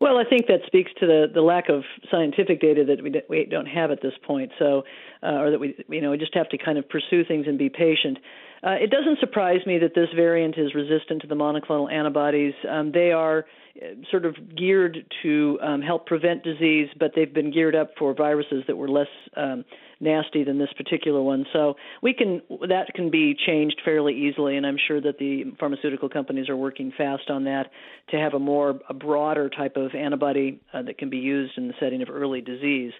Well, 0.00 0.16
I 0.16 0.24
think 0.24 0.46
that 0.46 0.60
speaks 0.66 0.90
to 1.00 1.06
the, 1.06 1.26
the 1.32 1.42
lack 1.42 1.68
of 1.68 1.82
scientific 2.10 2.58
data 2.58 2.84
that 2.86 3.02
we, 3.02 3.12
we 3.28 3.44
don't 3.44 3.66
have 3.66 3.90
at 3.90 4.00
this 4.00 4.14
point. 4.26 4.50
So, 4.58 4.84
uh, 5.22 5.26
or 5.26 5.50
that 5.50 5.60
we 5.60 5.76
you 5.90 6.00
know 6.00 6.10
we 6.10 6.16
just 6.16 6.34
have 6.34 6.48
to 6.48 6.58
kind 6.58 6.78
of 6.78 6.88
pursue 6.88 7.22
things 7.22 7.46
and 7.46 7.58
be 7.58 7.68
patient. 7.68 8.18
Uh, 8.62 8.76
it 8.80 8.90
doesn't 8.90 9.20
surprise 9.20 9.60
me 9.66 9.78
that 9.78 9.94
this 9.94 10.08
variant 10.16 10.56
is 10.56 10.74
resistant 10.74 11.20
to 11.22 11.28
the 11.28 11.34
monoclonal 11.34 11.92
antibodies. 11.92 12.54
Um, 12.68 12.92
they 12.92 13.12
are 13.12 13.44
uh, 13.76 13.88
sort 14.10 14.24
of 14.24 14.36
geared 14.56 15.04
to 15.22 15.58
um, 15.62 15.82
help 15.82 16.06
prevent 16.06 16.44
disease, 16.44 16.88
but 16.98 17.12
they've 17.14 17.32
been 17.32 17.52
geared 17.52 17.74
up 17.74 17.90
for 17.98 18.14
viruses 18.14 18.64
that 18.68 18.76
were 18.76 18.88
less 18.88 19.08
um, 19.36 19.66
nasty 20.00 20.44
than 20.44 20.58
this 20.58 20.72
particular 20.76 21.22
one. 21.22 21.46
So 21.52 21.74
we 22.02 22.14
can 22.14 22.42
that 22.68 22.94
can 22.94 23.10
be 23.10 23.36
changed 23.46 23.80
fairly 23.84 24.14
easily, 24.14 24.56
and 24.56 24.66
I'm 24.66 24.78
sure 24.88 25.00
that 25.00 25.18
the 25.18 25.52
pharmaceutical 25.58 26.08
companies 26.08 26.48
are 26.48 26.56
working 26.56 26.92
fast 26.96 27.28
on 27.28 27.44
that 27.44 27.70
to 28.10 28.16
have 28.16 28.34
a 28.34 28.38
more 28.38 28.80
a 28.88 28.94
broader 28.94 29.48
type 29.50 29.76
of 29.76 29.94
antibody 29.94 30.60
uh, 30.72 30.82
that 30.82 30.98
can 30.98 31.10
be 31.10 31.18
used 31.18 31.56
in 31.56 31.68
the 31.68 31.74
setting 31.78 32.02
of 32.02 32.08
early 32.10 32.40
disease. 32.40 32.92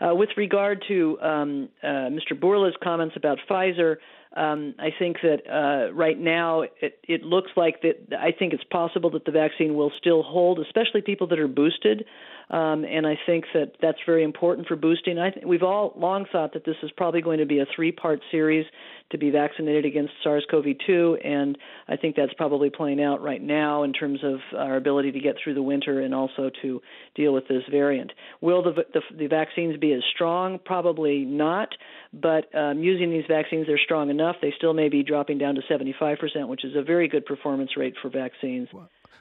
Uh, 0.00 0.14
with 0.14 0.30
regard 0.36 0.84
to 0.88 1.18
um, 1.20 1.68
uh, 1.82 1.86
Mr. 1.86 2.38
Bourla's 2.38 2.74
comments 2.82 3.14
about 3.16 3.38
Pfizer, 3.48 3.96
um, 4.36 4.74
I 4.78 4.88
think 4.98 5.18
that 5.22 5.42
uh, 5.48 5.92
right 5.92 6.18
now 6.18 6.62
it, 6.62 6.98
it 7.04 7.22
looks 7.22 7.52
like 7.56 7.82
that. 7.82 8.18
I 8.18 8.32
think 8.36 8.52
it's 8.52 8.64
possible 8.64 9.10
that 9.10 9.24
the 9.24 9.30
vaccine 9.30 9.74
will 9.76 9.92
still 9.98 10.22
hold, 10.22 10.58
especially 10.58 11.02
people 11.02 11.28
that 11.28 11.38
are 11.38 11.48
boosted. 11.48 12.04
Um, 12.50 12.84
and 12.84 13.06
I 13.06 13.18
think 13.26 13.44
that 13.54 13.72
that's 13.80 13.98
very 14.04 14.22
important 14.22 14.68
for 14.68 14.76
boosting. 14.76 15.18
I 15.18 15.30
th- 15.30 15.46
we've 15.46 15.62
all 15.62 15.94
long 15.96 16.26
thought 16.30 16.52
that 16.52 16.64
this 16.64 16.76
is 16.82 16.90
probably 16.96 17.22
going 17.22 17.38
to 17.38 17.46
be 17.46 17.60
a 17.60 17.66
three-part 17.74 18.20
series 18.30 18.66
to 19.10 19.18
be 19.18 19.30
vaccinated 19.30 19.84
against 19.84 20.12
SARS-CoV-2, 20.22 21.26
and 21.26 21.56
I 21.88 21.96
think 21.96 22.16
that's 22.16 22.34
probably 22.34 22.70
playing 22.70 23.02
out 23.02 23.22
right 23.22 23.42
now 23.42 23.82
in 23.82 23.92
terms 23.92 24.20
of 24.22 24.40
our 24.56 24.76
ability 24.76 25.12
to 25.12 25.20
get 25.20 25.36
through 25.42 25.54
the 25.54 25.62
winter 25.62 26.00
and 26.00 26.14
also 26.14 26.50
to 26.62 26.82
deal 27.14 27.32
with 27.32 27.48
this 27.48 27.62
variant. 27.70 28.12
Will 28.40 28.62
the 28.62 28.84
the, 28.92 29.00
the 29.16 29.26
vaccines 29.26 29.78
be 29.78 29.92
as 29.92 30.02
strong? 30.14 30.58
Probably 30.58 31.24
not. 31.24 31.68
But 32.12 32.54
um, 32.54 32.80
using 32.80 33.10
these 33.10 33.24
vaccines, 33.26 33.66
they're 33.66 33.78
strong 33.78 34.10
enough. 34.10 34.36
They 34.40 34.52
still 34.56 34.72
may 34.72 34.88
be 34.88 35.02
dropping 35.02 35.38
down 35.38 35.56
to 35.56 35.62
75%, 35.62 36.48
which 36.48 36.64
is 36.64 36.76
a 36.76 36.82
very 36.82 37.08
good 37.08 37.26
performance 37.26 37.76
rate 37.76 37.94
for 38.00 38.08
vaccines. 38.08 38.68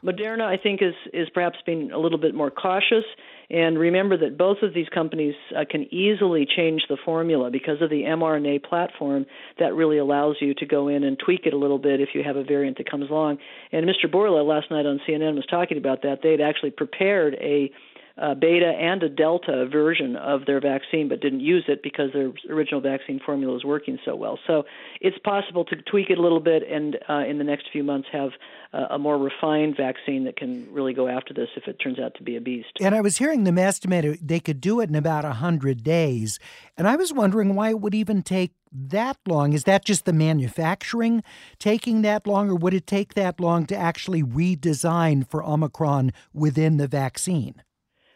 Moderna, 0.04 0.42
I 0.42 0.58
think, 0.58 0.82
is 0.82 0.94
is 1.14 1.30
perhaps 1.34 1.58
being 1.66 1.92
a 1.92 1.98
little 1.98 2.18
bit 2.18 2.36
more 2.36 2.52
cautious. 2.52 3.06
And 3.50 3.78
remember 3.78 4.18
that 4.18 4.38
both 4.38 4.58
of 4.64 4.74
these 4.74 4.88
companies 4.90 5.36
uh, 5.56 5.64
can 5.70 5.94
easily 5.94 6.46
change 6.46 6.84
the 6.90 6.98
formula 7.06 7.52
because 7.52 7.82
of 7.82 7.90
the 7.90 8.04
mRNA 8.04 8.64
platform 8.64 9.26
that 9.60 9.74
really 9.76 9.98
allows 9.98 10.38
you 10.40 10.54
to 10.56 10.66
go 10.66 10.88
in 10.88 11.04
and 11.04 11.20
tweak 11.20 11.42
it 11.46 11.54
a 11.54 11.58
little 11.58 11.78
bit 11.78 12.02
if 12.02 12.10
you 12.14 12.24
have 12.24 12.36
a 12.36 12.44
variant 12.44 12.78
that 12.78 12.90
comes 12.90 13.10
along. 13.10 13.38
And 13.72 13.86
Mr. 13.86 14.12
Bourla 14.12 14.46
last 14.48 14.72
night 14.72 14.86
on 14.86 15.00
CNN 15.08 15.36
was 15.36 15.46
talking 15.46 15.78
about 15.78 16.02
that. 16.02 16.20
They 16.24 16.32
had 16.32 16.42
actually 16.42 16.72
prepared 16.72 17.36
a 17.36 17.72
a 18.16 18.36
beta 18.36 18.68
and 18.68 19.02
a 19.02 19.10
delta 19.10 19.68
version 19.72 20.16
of 20.16 20.46
their 20.46 20.62
vaccine, 20.62 21.10
but 21.10 21.20
didn't 21.20 21.40
use 21.40 21.64
it 21.68 21.82
because 21.82 22.12
their 22.14 22.32
original 22.48 22.80
vaccine 22.80 23.20
formula 23.20 23.54
was 23.54 23.64
working 23.64 23.98
so 24.06 24.16
well. 24.16 24.38
So 24.46 24.66
it's 25.02 25.18
possible 25.20 25.66
to 25.66 25.76
tweak 25.76 26.12
it 26.12 26.20
a 26.20 26.22
little 26.22 26.40
bit, 26.40 26.62
and 26.70 26.98
uh, 27.10 27.24
in 27.28 27.40
the 27.40 27.44
next 27.44 27.70
few 27.72 27.84
months 27.84 28.08
have 28.12 28.30
uh, 28.72 28.86
a 28.92 29.00
more 29.00 29.18
refined 29.18 29.76
vaccine 29.76 30.26
that 30.26 30.36
can 30.36 30.72
really 30.72 30.94
go 30.94 31.08
after 31.08 31.34
this 31.34 31.50
if 31.56 31.68
it 31.68 31.78
turns 31.78 31.98
out 31.98 32.14
to 32.16 32.24
be 32.24 32.36
a 32.36 32.42
beast. 32.42 32.70
And 32.80 32.94
I 32.94 33.02
was 33.02 33.18
hearing 33.18 33.46
them 33.46 33.58
estimate 33.58 34.20
they 34.26 34.40
could 34.40 34.62
do 34.62 34.80
it 34.80 34.90
in 34.90 34.96
about 34.96 35.26
hundred 35.26 35.84
days, 35.84 36.38
and 36.78 36.88
I 36.88 36.96
was 36.96 37.12
wondering 37.12 37.56
why 37.56 37.70
it 37.70 37.80
would 37.80 37.96
even 37.96 38.22
take 38.22 38.52
that 38.72 39.18
long? 39.28 39.54
Is 39.54 39.64
that 39.66 39.86
just 39.86 40.06
the 40.06 40.14
manufacturing 40.14 41.24
taking 41.60 42.02
that 42.02 42.28
long, 42.28 42.50
or 42.50 42.56
would 42.56 42.74
it 42.74 42.88
take 42.88 43.14
that 43.14 43.40
long 43.40 43.66
to 43.68 43.76
actually 43.76 44.24
redesign 44.24 45.30
for 45.30 45.44
Omicron 45.44 46.12
within 46.34 46.78
the 46.78 46.88
vaccine? 46.88 47.62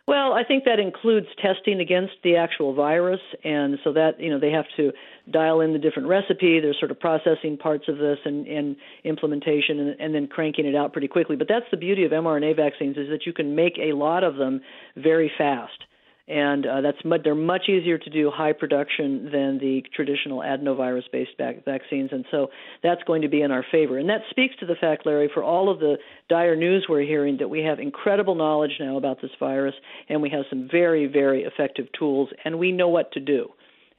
Well, 0.07 0.31
I 0.31 0.45
think 0.45 0.63
that 0.63 0.79
includes 0.79 1.27
testing 1.41 1.81
against 1.81 2.13
the 2.23 2.37
actual 2.37 2.73
virus, 2.73 3.19
and 3.43 3.77
so 3.83 3.91
that 3.91 4.21
you 4.21 4.29
know 4.29 4.39
they 4.39 4.51
have 4.51 4.65
to 4.77 4.93
dial 5.29 5.59
in 5.59 5.73
the 5.73 5.79
different 5.79 6.07
recipe. 6.07 6.61
They're 6.61 6.73
sort 6.79 6.91
of 6.91 6.99
processing 6.99 7.57
parts 7.57 7.89
of 7.89 7.97
this 7.97 8.17
and, 8.23 8.47
and 8.47 8.77
implementation, 9.03 9.79
and, 9.79 9.99
and 9.99 10.15
then 10.15 10.27
cranking 10.27 10.65
it 10.65 10.75
out 10.75 10.93
pretty 10.93 11.09
quickly. 11.09 11.35
But 11.35 11.49
that's 11.49 11.65
the 11.71 11.77
beauty 11.77 12.05
of 12.05 12.11
mRNA 12.11 12.55
vaccines 12.55 12.95
is 12.95 13.09
that 13.09 13.25
you 13.25 13.33
can 13.33 13.53
make 13.53 13.77
a 13.77 13.91
lot 13.93 14.23
of 14.23 14.37
them 14.37 14.61
very 14.95 15.29
fast 15.37 15.83
and 16.27 16.65
uh, 16.65 16.81
that's 16.81 17.03
much, 17.05 17.21
they're 17.23 17.35
much 17.35 17.69
easier 17.69 17.97
to 17.97 18.09
do 18.09 18.29
high 18.29 18.53
production 18.53 19.29
than 19.31 19.59
the 19.59 19.83
traditional 19.95 20.39
adenovirus-based 20.39 21.31
vac- 21.37 21.63
vaccines, 21.63 22.09
and 22.11 22.25
so 22.31 22.49
that's 22.83 23.01
going 23.03 23.21
to 23.21 23.29
be 23.29 23.41
in 23.41 23.51
our 23.51 23.65
favor. 23.71 23.97
And 23.97 24.09
that 24.09 24.21
speaks 24.29 24.55
to 24.59 24.65
the 24.65 24.75
fact, 24.75 25.05
Larry, 25.05 25.29
for 25.33 25.43
all 25.43 25.69
of 25.69 25.79
the 25.79 25.97
dire 26.27 26.55
news 26.55 26.85
we're 26.89 27.01
hearing, 27.01 27.37
that 27.37 27.49
we 27.49 27.61
have 27.61 27.79
incredible 27.79 28.35
knowledge 28.35 28.73
now 28.79 28.97
about 28.97 29.21
this 29.21 29.31
virus, 29.39 29.75
and 30.09 30.21
we 30.21 30.29
have 30.29 30.43
some 30.49 30.67
very, 30.69 31.07
very 31.07 31.43
effective 31.43 31.87
tools, 31.97 32.29
and 32.43 32.59
we 32.59 32.71
know 32.71 32.89
what 32.89 33.11
to 33.13 33.19
do. 33.19 33.49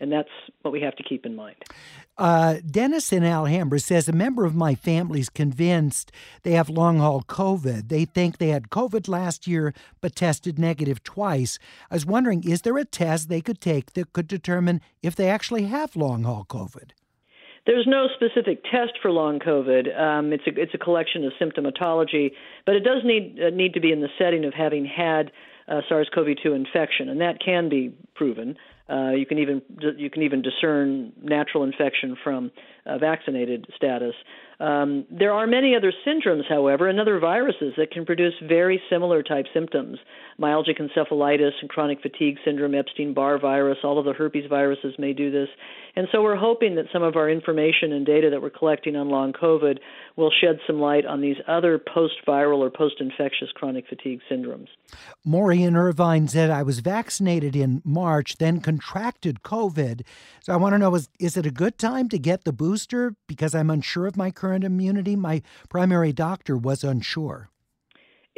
And 0.00 0.12
that's 0.12 0.28
what 0.62 0.70
we 0.70 0.82
have 0.82 0.94
to 0.97 1.02
keep 1.02 1.26
in 1.26 1.35
mind. 1.35 1.56
Uh, 2.18 2.56
Dennis 2.68 3.12
in 3.12 3.22
Alhambra 3.22 3.78
says 3.78 4.08
a 4.08 4.12
member 4.12 4.44
of 4.44 4.54
my 4.54 4.75
family 4.75 5.20
is 5.20 5.28
convinced 5.28 6.10
they 6.42 6.50
have 6.52 6.68
long 6.68 6.98
haul 6.98 7.22
COVID. 7.22 7.88
They 7.88 8.04
think 8.04 8.38
they 8.38 8.48
had 8.48 8.70
COVID 8.70 9.06
last 9.06 9.46
year 9.46 9.72
but 10.00 10.16
tested 10.16 10.58
negative 10.58 11.04
twice. 11.04 11.60
I 11.90 11.94
was 11.94 12.04
wondering, 12.04 12.42
is 12.42 12.62
there 12.62 12.76
a 12.76 12.84
test 12.84 13.28
they 13.28 13.40
could 13.40 13.60
take 13.60 13.92
that 13.92 14.12
could 14.12 14.26
determine 14.26 14.80
if 15.00 15.14
they 15.14 15.30
actually 15.30 15.66
have 15.66 15.94
long 15.94 16.25
haul 16.25 16.44
COVID? 16.48 16.90
There's 17.66 17.87
no 17.87 18.08
specific 18.16 18.64
test 18.64 18.98
for 19.00 19.12
long 19.12 19.38
COVID. 19.38 19.96
Um, 20.00 20.32
it's 20.32 20.46
a 20.46 20.58
it's 20.58 20.75
a 20.75 20.78
collection 20.78 21.25
of 21.25 21.32
symptomatology, 21.40 22.32
but 22.64 22.75
it 22.75 22.80
does 22.80 23.02
need 23.04 23.38
uh, 23.40 23.50
need 23.50 23.75
to 23.75 23.80
be 23.80 23.92
in 23.92 24.00
the 24.00 24.08
setting 24.18 24.44
of 24.46 24.54
having 24.54 24.87
had 24.87 25.30
uh, 25.68 25.82
SARS-CoV-2 25.87 26.56
infection, 26.56 27.10
and 27.10 27.20
that 27.20 27.40
can 27.44 27.68
be 27.68 27.94
proven. 28.14 28.56
Uh, 28.90 29.11
you 29.11 29.26
can 29.26 29.38
even 29.38 29.62
you 29.97 30.09
can 30.09 30.23
even 30.23 30.40
discern 30.42 31.12
natural 31.23 31.62
infection 31.64 32.16
from 32.25 32.50
uh, 32.88 32.99
vaccinated 32.99 33.66
status. 33.76 34.14
Um, 34.61 35.07
there 35.09 35.33
are 35.33 35.47
many 35.47 35.76
other 35.76 35.92
syndromes, 36.04 36.42
however, 36.49 36.88
and 36.88 36.99
other 36.99 37.21
viruses 37.21 37.75
that 37.76 37.92
can 37.92 38.04
produce 38.04 38.35
very 38.42 38.83
similar 38.90 39.23
type 39.23 39.47
symptoms. 39.54 39.99
Myalgic 40.40 40.80
encephalitis 40.80 41.52
and 41.61 41.71
chronic 41.71 42.00
fatigue 42.02 42.38
syndrome, 42.45 42.75
Epstein 42.75 43.14
Barr 43.14 43.38
virus, 43.38 43.78
all 43.85 44.00
of 44.00 44.04
the 44.04 44.12
herpes 44.12 44.49
viruses 44.49 44.95
may 44.99 45.12
do 45.12 45.30
this. 45.30 45.49
And 45.95 46.09
so 46.12 46.23
we're 46.23 46.37
hoping 46.37 46.75
that 46.76 46.87
some 46.92 47.02
of 47.02 47.16
our 47.16 47.30
information 47.30 47.92
and 47.92 48.04
data 48.04 48.30
that 48.30 48.42
we're 48.42 48.50
collecting 48.50 48.97
on 48.97 49.09
long 49.09 49.33
COVID 49.33 49.78
will 50.16 50.30
shed 50.30 50.59
some 50.66 50.80
light 50.80 51.07
on 51.07 51.21
these 51.21 51.37
other 51.47 51.78
post 51.78 52.14
viral 52.26 52.59
or 52.59 52.71
post 52.71 52.97
infectious 53.00 53.49
chronic 53.54 53.85
fatigue 53.88 54.21
syndromes. 54.30 54.68
Maury 55.25 55.62
in 55.62 55.76
Irvine 55.76 56.28
said, 56.28 56.50
I 56.50 56.62
was 56.62 56.80
vaccinated 56.80 57.54
in 57.54 57.83
March, 57.85 58.37
then 58.38 58.61
contracted 58.61 59.42
COVID. 59.42 60.02
So 60.40 60.52
I 60.52 60.57
want 60.57 60.75
to 60.75 60.78
know 60.78 60.95
is, 60.95 61.09
is 61.18 61.37
it 61.37 61.47
a 61.47 61.50
good 61.50 61.78
time 61.78 62.09
to 62.11 62.18
get 62.18 62.45
the 62.45 62.52
booster 62.52 62.77
because 63.26 63.54
I'm 63.54 63.70
unsure 63.70 64.06
of 64.06 64.16
my 64.16 64.30
current 64.30 64.64
immunity? 64.64 65.16
My 65.16 65.42
primary 65.68 66.12
doctor 66.12 66.56
was 66.56 66.85
unsure 66.85 67.50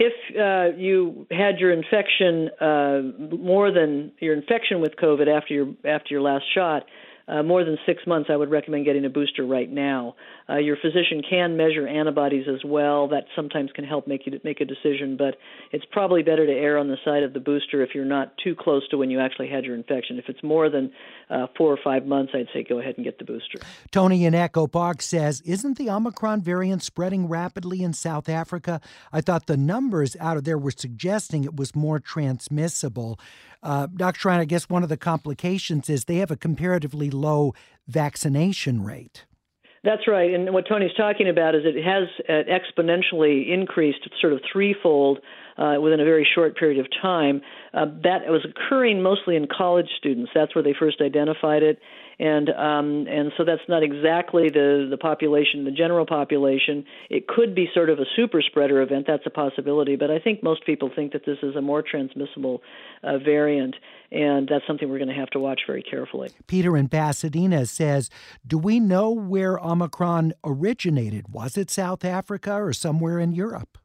if 0.01 0.15
uh, 0.35 0.75
you 0.79 1.27
had 1.31 1.59
your 1.59 1.71
infection 1.71 2.49
uh, 2.59 3.37
more 3.37 3.71
than 3.71 4.13
your 4.19 4.35
infection 4.35 4.81
with 4.81 4.93
COVID 4.97 5.29
after 5.29 5.53
your 5.53 5.75
after 5.85 6.15
your 6.15 6.23
last 6.23 6.45
shot, 6.55 6.85
uh, 7.29 7.43
more 7.43 7.65
than 7.65 7.79
six 7.87 8.07
months, 8.07 8.29
I 8.33 8.37
would 8.37 8.51
recommend 8.51 8.85
getting 8.85 9.05
a 9.05 9.11
booster 9.11 9.45
right 9.45 9.71
now. 9.71 10.17
Uh, 10.49 10.57
your 10.57 10.77
physician 10.77 11.23
can 11.29 11.57
measure 11.57 11.87
antibodies 11.87 12.47
as 12.49 12.65
well. 12.65 13.09
That 13.09 13.25
sometimes 13.37 13.71
can 13.73 13.85
help 13.85 14.09
make 14.09 14.27
you 14.27 14.41
make 14.43 14.61
a 14.61 14.65
decision, 14.65 15.17
but 15.17 15.37
it's 15.71 15.85
probably 15.93 16.23
better 16.23 16.47
to 16.47 16.53
err 16.53 16.79
on 16.79 16.89
the 16.89 16.97
side 17.05 17.23
of 17.23 17.33
the 17.33 17.41
booster 17.41 17.83
if 17.83 17.91
you're 17.95 18.05
not 18.05 18.35
too 18.43 18.57
close 18.59 18.87
to 18.89 18.97
when 18.97 19.11
you 19.11 19.21
actually 19.21 19.49
had 19.49 19.65
your 19.65 19.77
infection. 19.77 20.19
If 20.19 20.29
it's 20.29 20.43
more 20.43 20.69
than 20.69 20.93
uh, 21.29 21.47
four 21.57 21.73
or 21.73 21.79
five 21.83 22.05
months, 22.05 22.33
I'd 22.35 22.49
say 22.53 22.65
go 22.65 22.81
ahead 22.81 22.95
and 22.97 23.05
get 23.05 23.19
the 23.19 23.25
booster. 23.25 23.61
Tony 23.93 24.25
in 24.25 24.35
Echo 24.35 24.67
Park 24.67 25.03
says, 25.03 25.41
"Isn't 25.43 25.79
the 25.79 25.89
Omicron 25.89 26.43
variant 26.43 26.83
spreading 26.83 27.29
rapidly 27.29 27.83
in 27.83 27.93
South 27.93 28.29
Africa? 28.29 28.81
I 29.13 29.21
thought 29.21 29.47
the 29.47 29.57
numbers 29.57 30.17
out 30.19 30.37
of 30.37 30.45
there 30.45 30.59
were 30.59 30.73
suggesting 30.73 31.45
it 31.45 31.57
was 31.57 31.77
more 31.77 32.01
transmissible." 32.01 33.19
Uh, 33.63 33.87
Dr. 33.95 34.29
Ryan, 34.29 34.41
I 34.41 34.45
guess 34.47 34.71
one 34.71 34.83
of 34.83 34.89
the 34.89 34.97
complications 34.97 35.91
is 35.91 36.05
they 36.05 36.17
have 36.17 36.31
a 36.31 36.37
comparatively 36.37 37.11
low 37.21 37.55
vaccination 37.87 38.83
rate. 38.83 39.25
That's 39.83 40.07
right. 40.07 40.35
And 40.35 40.53
what 40.53 40.67
Tony's 40.69 40.95
talking 40.95 41.29
about 41.29 41.55
is 41.55 41.63
it 41.65 41.83
has 41.83 42.09
uh, 42.29 42.43
exponentially 42.51 43.51
increased, 43.51 44.07
sort 44.21 44.35
of 44.35 44.41
threefold, 44.53 45.21
uh, 45.61 45.79
within 45.81 46.01
a 46.01 46.05
very 46.05 46.27
short 46.35 46.57
period 46.57 46.81
of 46.81 46.87
time. 47.03 47.43
Uh, 47.75 47.85
that 48.03 48.27
was 48.27 48.45
occurring 48.49 49.03
mostly 49.03 49.37
in 49.37 49.47
college 49.47 49.89
students. 49.99 50.33
That's 50.35 50.55
where 50.55 50.65
they 50.65 50.75
first 50.77 51.01
identified 51.01 51.63
it, 51.63 51.79
and 52.19 52.49
um, 52.49 53.07
and 53.07 53.31
so 53.37 53.45
that's 53.45 53.63
not 53.69 53.83
exactly 53.83 54.49
the 54.49 54.89
the 54.91 54.97
population, 54.97 55.65
the 55.65 55.71
general 55.71 56.07
population. 56.07 56.85
It 57.11 57.29
could 57.29 57.55
be 57.55 57.69
sort 57.75 57.91
of 57.91 57.99
a 57.99 58.07
super 58.17 58.43
spreader 58.43 58.81
event. 58.81 59.07
That's 59.07 59.23
a 59.27 59.31
possibility, 59.31 59.97
but 59.97 60.11
I 60.11 60.19
think 60.19 60.43
most 60.43 60.65
people 60.65 60.91
think 60.95 61.13
that 61.13 61.27
this 61.27 61.39
is 61.43 61.55
a 61.55 61.61
more 61.61 61.83
transmissible 61.83 62.63
uh, 63.05 63.19
variant, 63.19 63.77
and 64.11 64.49
that's 64.49 64.67
something 64.67 64.89
we're 64.89 64.99
going 64.99 65.09
to 65.09 65.15
have 65.15 65.31
to 65.31 65.39
watch 65.39 65.61
very 65.67 65.83
carefully. 65.83 66.31
Peter 66.47 66.77
in 66.77 66.89
Pasadena 66.89 67.67
says, 67.67 68.11
"Do 68.47 68.59
we 68.59 68.81
know 68.81 69.11
where 69.11 69.59
Omicron 69.59 70.33
originated? 70.43 71.33
Was 71.33 71.57
it 71.57 71.71
South 71.71 72.05
Africa 72.05 72.55
or 72.55 72.73
somewhere 72.73 73.21
in 73.21 73.33
Europe?" 73.33 73.80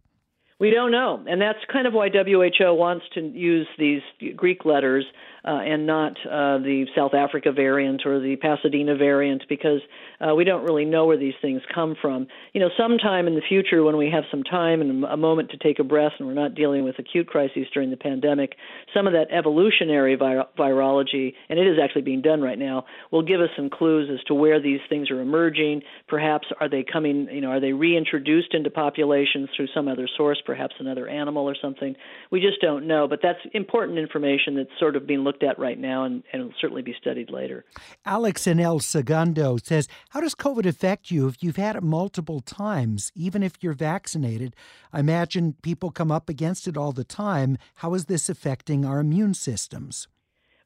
We 0.65 0.71
don't 0.71 0.89
know, 0.89 1.23
and 1.27 1.39
that's 1.39 1.59
kind 1.71 1.85
of 1.85 1.93
why 1.93 2.09
WHO 2.09 2.73
wants 2.73 3.05
to 3.13 3.21
use 3.21 3.67
these 3.77 4.01
Greek 4.35 4.65
letters 4.65 5.05
uh, 5.45 5.59
and 5.59 5.85
not 5.85 6.13
uh, 6.25 6.57
the 6.57 6.87
South 6.95 7.13
Africa 7.13 7.51
variant 7.51 8.01
or 8.03 8.19
the 8.19 8.35
Pasadena 8.35 8.95
variant 8.95 9.43
because 9.47 9.81
uh, 10.19 10.33
we 10.33 10.43
don't 10.43 10.63
really 10.63 10.85
know 10.85 11.05
where 11.05 11.17
these 11.17 11.35
things 11.39 11.61
come 11.73 11.95
from. 12.01 12.25
You 12.53 12.61
know, 12.61 12.69
sometime 12.75 13.27
in 13.27 13.35
the 13.35 13.43
future 13.47 13.83
when 13.83 13.95
we 13.95 14.09
have 14.09 14.23
some 14.31 14.41
time 14.41 14.81
and 14.81 15.03
a 15.03 15.17
moment 15.17 15.51
to 15.51 15.57
take 15.57 15.77
a 15.77 15.83
breath 15.83 16.13
and 16.17 16.27
we're 16.27 16.33
not 16.33 16.55
dealing 16.55 16.83
with 16.83 16.97
acute 16.97 17.27
crises 17.27 17.67
during 17.71 17.91
the 17.91 17.97
pandemic, 17.97 18.55
some 18.91 19.05
of 19.05 19.13
that 19.13 19.27
evolutionary 19.31 20.15
vir- 20.15 20.45
virology, 20.57 21.33
and 21.47 21.59
it 21.59 21.67
is 21.67 21.77
actually 21.83 22.01
being 22.01 22.23
done 22.23 22.41
right 22.41 22.57
now, 22.57 22.85
will 23.11 23.21
give 23.21 23.39
us 23.39 23.49
some 23.55 23.69
clues 23.69 24.09
as 24.11 24.23
to 24.25 24.33
where 24.33 24.59
these 24.59 24.79
things 24.89 25.11
are 25.11 25.21
emerging. 25.21 25.83
Perhaps 26.07 26.47
are 26.59 26.69
they 26.69 26.83
coming, 26.83 27.27
you 27.31 27.41
know, 27.41 27.49
are 27.49 27.59
they 27.59 27.73
reintroduced 27.73 28.55
into 28.55 28.71
populations 28.71 29.47
through 29.55 29.67
some 29.75 29.87
other 29.87 30.09
source, 30.17 30.41
perhaps 30.43 30.54
another 30.79 31.07
animal 31.07 31.47
or 31.47 31.55
something? 31.61 31.95
We 32.31 32.41
just 32.41 32.61
don't 32.61 32.87
know, 32.87 33.07
but 33.07 33.19
that's 33.21 33.39
important 33.53 33.99
information 33.99 34.55
that's 34.55 34.69
sort 34.79 34.95
of 34.95 35.05
being 35.05 35.19
looked 35.19 35.35
looked 35.35 35.43
at 35.43 35.59
right 35.59 35.79
now 35.79 36.03
and, 36.03 36.23
and 36.31 36.43
will 36.43 36.53
certainly 36.59 36.81
be 36.81 36.95
studied 36.99 37.29
later. 37.29 37.65
Alex 38.05 38.47
in 38.47 38.59
El 38.59 38.79
Segundo 38.79 39.57
says, 39.57 39.87
How 40.09 40.21
does 40.21 40.35
COVID 40.35 40.65
affect 40.65 41.11
you 41.11 41.27
if 41.27 41.43
you've 41.43 41.57
had 41.57 41.75
it 41.75 41.83
multiple 41.83 42.39
times, 42.39 43.11
even 43.15 43.43
if 43.43 43.53
you're 43.61 43.73
vaccinated? 43.73 44.55
I 44.93 44.99
imagine 44.99 45.55
people 45.61 45.91
come 45.91 46.11
up 46.11 46.29
against 46.29 46.67
it 46.67 46.77
all 46.77 46.91
the 46.91 47.03
time. 47.03 47.57
How 47.75 47.93
is 47.93 48.05
this 48.05 48.29
affecting 48.29 48.85
our 48.85 48.99
immune 48.99 49.33
systems? 49.33 50.07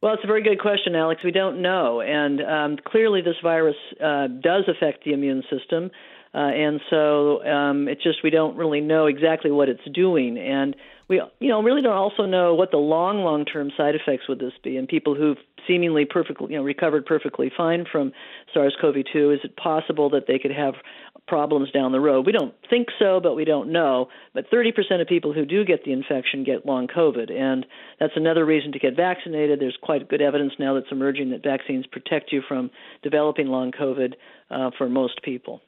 Well, 0.01 0.13
it's 0.13 0.23
a 0.23 0.27
very 0.27 0.43
good 0.43 0.61
question, 0.61 0.95
Alex. 0.95 1.21
We 1.25 1.31
don't 1.31 1.61
know. 1.61 1.99
And 1.99 2.41
um, 2.41 2.77
clearly, 2.85 3.21
this 3.21 3.35
virus 3.43 3.75
uh, 4.01 4.27
does 4.27 4.63
affect 4.69 5.03
the 5.03 5.11
immune 5.11 5.43
system. 5.49 5.91
Uh, 6.33 6.37
and 6.37 6.79
so 6.89 7.43
um, 7.43 7.87
it's 7.87 8.03
just 8.03 8.19
we 8.23 8.29
don't 8.29 8.55
really 8.55 8.81
know 8.81 9.07
exactly 9.07 9.49
what 9.49 9.67
it's 9.67 9.81
doing. 9.93 10.37
And 10.37 10.75
we 11.09 11.21
you 11.39 11.49
know 11.49 11.63
really 11.63 11.81
don't 11.81 11.97
also 11.97 12.25
know 12.25 12.53
what 12.53 12.69
the 12.69 12.77
long 12.77 13.23
long 13.23 13.45
term 13.45 13.71
side 13.75 13.95
effects 13.95 14.29
would 14.29 14.39
this 14.39 14.53
be. 14.63 14.77
In 14.77 14.85
people 14.85 15.15
who've 15.15 15.37
seemingly 15.67 16.05
perfectly 16.05 16.51
you 16.51 16.57
know 16.57 16.63
recovered 16.63 17.05
perfectly 17.05 17.51
fine 17.55 17.85
from 17.91 18.13
SARS-CoV-2 18.53 19.33
is 19.33 19.39
it 19.43 19.57
possible 19.57 20.11
that 20.11 20.25
they 20.27 20.37
could 20.37 20.51
have 20.51 20.75
problems 21.27 21.71
down 21.71 21.91
the 21.91 21.99
road? 21.99 22.27
We 22.27 22.31
don't 22.31 22.53
think 22.69 22.89
so 22.99 23.19
but 23.19 23.35
we 23.35 23.43
don't 23.43 23.71
know. 23.71 24.09
But 24.35 24.51
30% 24.51 25.01
of 25.01 25.07
people 25.07 25.33
who 25.33 25.45
do 25.45 25.65
get 25.65 25.83
the 25.83 25.93
infection 25.93 26.43
get 26.43 26.63
long 26.63 26.87
covid. 26.87 27.31
And 27.31 27.65
that's 27.99 28.13
another 28.15 28.45
reason 28.45 28.71
to 28.73 28.79
get 28.79 28.95
vaccinated. 28.95 29.59
There's 29.59 29.77
quite 29.81 30.07
good 30.07 30.21
evidence 30.21 30.53
now 30.59 30.75
that's 30.75 30.91
emerging 30.91 31.31
that 31.31 31.41
vaccines 31.41 31.87
protect 31.87 32.31
you 32.31 32.43
from 32.47 32.69
developing 33.01 33.47
long 33.47 33.71
covid 33.71 34.13
uh, 34.51 34.69
for 34.77 34.87
most 34.87 35.23
people 35.23 35.61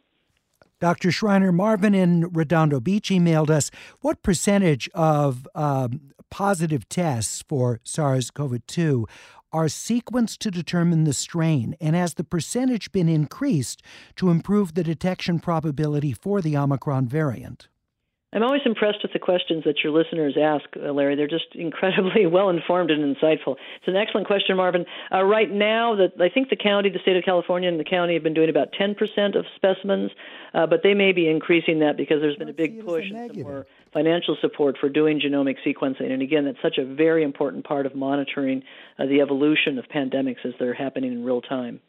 Dr. 0.82 1.12
Shriner, 1.12 1.52
Marvin 1.52 1.94
in 1.94 2.28
Redondo 2.34 2.80
Beach 2.80 3.10
emailed 3.10 3.52
us 3.52 3.70
what 4.00 4.24
percentage 4.24 4.90
of 4.96 5.48
um, 5.54 6.12
positive 6.32 6.90
tests 6.90 7.44
for 7.48 7.80
SARS 7.84 8.32
CoV 8.32 8.66
2 8.66 9.06
are 9.54 9.66
sequenced 9.66 10.40
to 10.40 10.50
determine 10.50 11.04
the 11.04 11.14
strain, 11.14 11.76
and 11.80 11.96
has 11.96 12.16
the 12.16 12.24
percentage 12.24 12.92
been 12.92 13.08
increased 13.08 13.84
to 14.16 14.32
improve 14.32 14.74
the 14.74 14.84
detection 14.84 15.40
probability 15.40 16.14
for 16.14 16.42
the 16.42 16.58
Omicron 16.58 17.08
variant? 17.08 17.68
I'm 18.34 18.44
always 18.44 18.62
impressed 18.66 19.00
with 19.04 19.12
the 19.12 19.20
questions 19.20 19.66
that 19.66 19.84
your 19.84 19.92
listeners 19.92 20.38
ask, 20.42 20.64
uh, 20.78 20.94
Larry. 20.94 21.16
They're 21.16 21.28
just 21.28 21.54
incredibly 21.54 22.26
well 22.28 22.50
informed 22.50 22.90
and 22.90 23.16
insightful. 23.16 23.58
It's 23.78 23.88
an 23.88 23.98
excellent 23.98 24.26
question, 24.26 24.56
Marvin. 24.56 24.86
Uh, 25.12 25.24
right 25.24 25.52
now, 25.52 25.96
the, 25.96 26.12
I 26.24 26.30
think 26.30 26.50
the 26.50 26.56
county, 26.56 26.90
the 26.90 27.00
state 27.00 27.18
of 27.18 27.26
California, 27.26 27.68
and 27.68 27.78
the 27.78 27.84
county 27.84 28.14
have 28.14 28.24
been 28.24 28.34
doing 28.34 28.50
about 28.50 28.70
10% 28.80 28.96
of 29.38 29.46
specimens, 29.58 30.12
uh, 30.54 30.66
but 30.66 30.80
they 30.82 30.94
may 30.94 31.12
be 31.12 31.30
increasing 31.30 31.80
that 31.80 31.98
because 31.98 32.22
there's 32.22 32.38
been 32.38 32.50
a 32.50 32.54
big 32.54 32.86
push 32.86 33.04
and 33.10 33.32
some 33.34 33.44
more 33.44 33.66
financial 33.94 34.38
support 34.40 34.78
for 34.80 34.88
doing 34.88 35.20
genomic 35.20 35.58
sequencing. 35.66 36.10
And 36.10 36.22
again, 36.22 36.46
that's 36.46 36.62
such 36.62 36.78
a 36.78 36.86
very 36.86 37.24
important 37.24 37.66
part 37.66 37.86
of 37.86 37.96
monitoring 37.96 38.64
uh, 38.98 39.08
the 39.08 39.20
evolution 39.20 39.78
of 39.78 39.86
pandemics 39.94 40.46
as 40.46 40.54
they're 40.58 40.74
happening 40.74 41.12
in 41.12 41.26
real 41.26 41.42
time. 41.42 41.82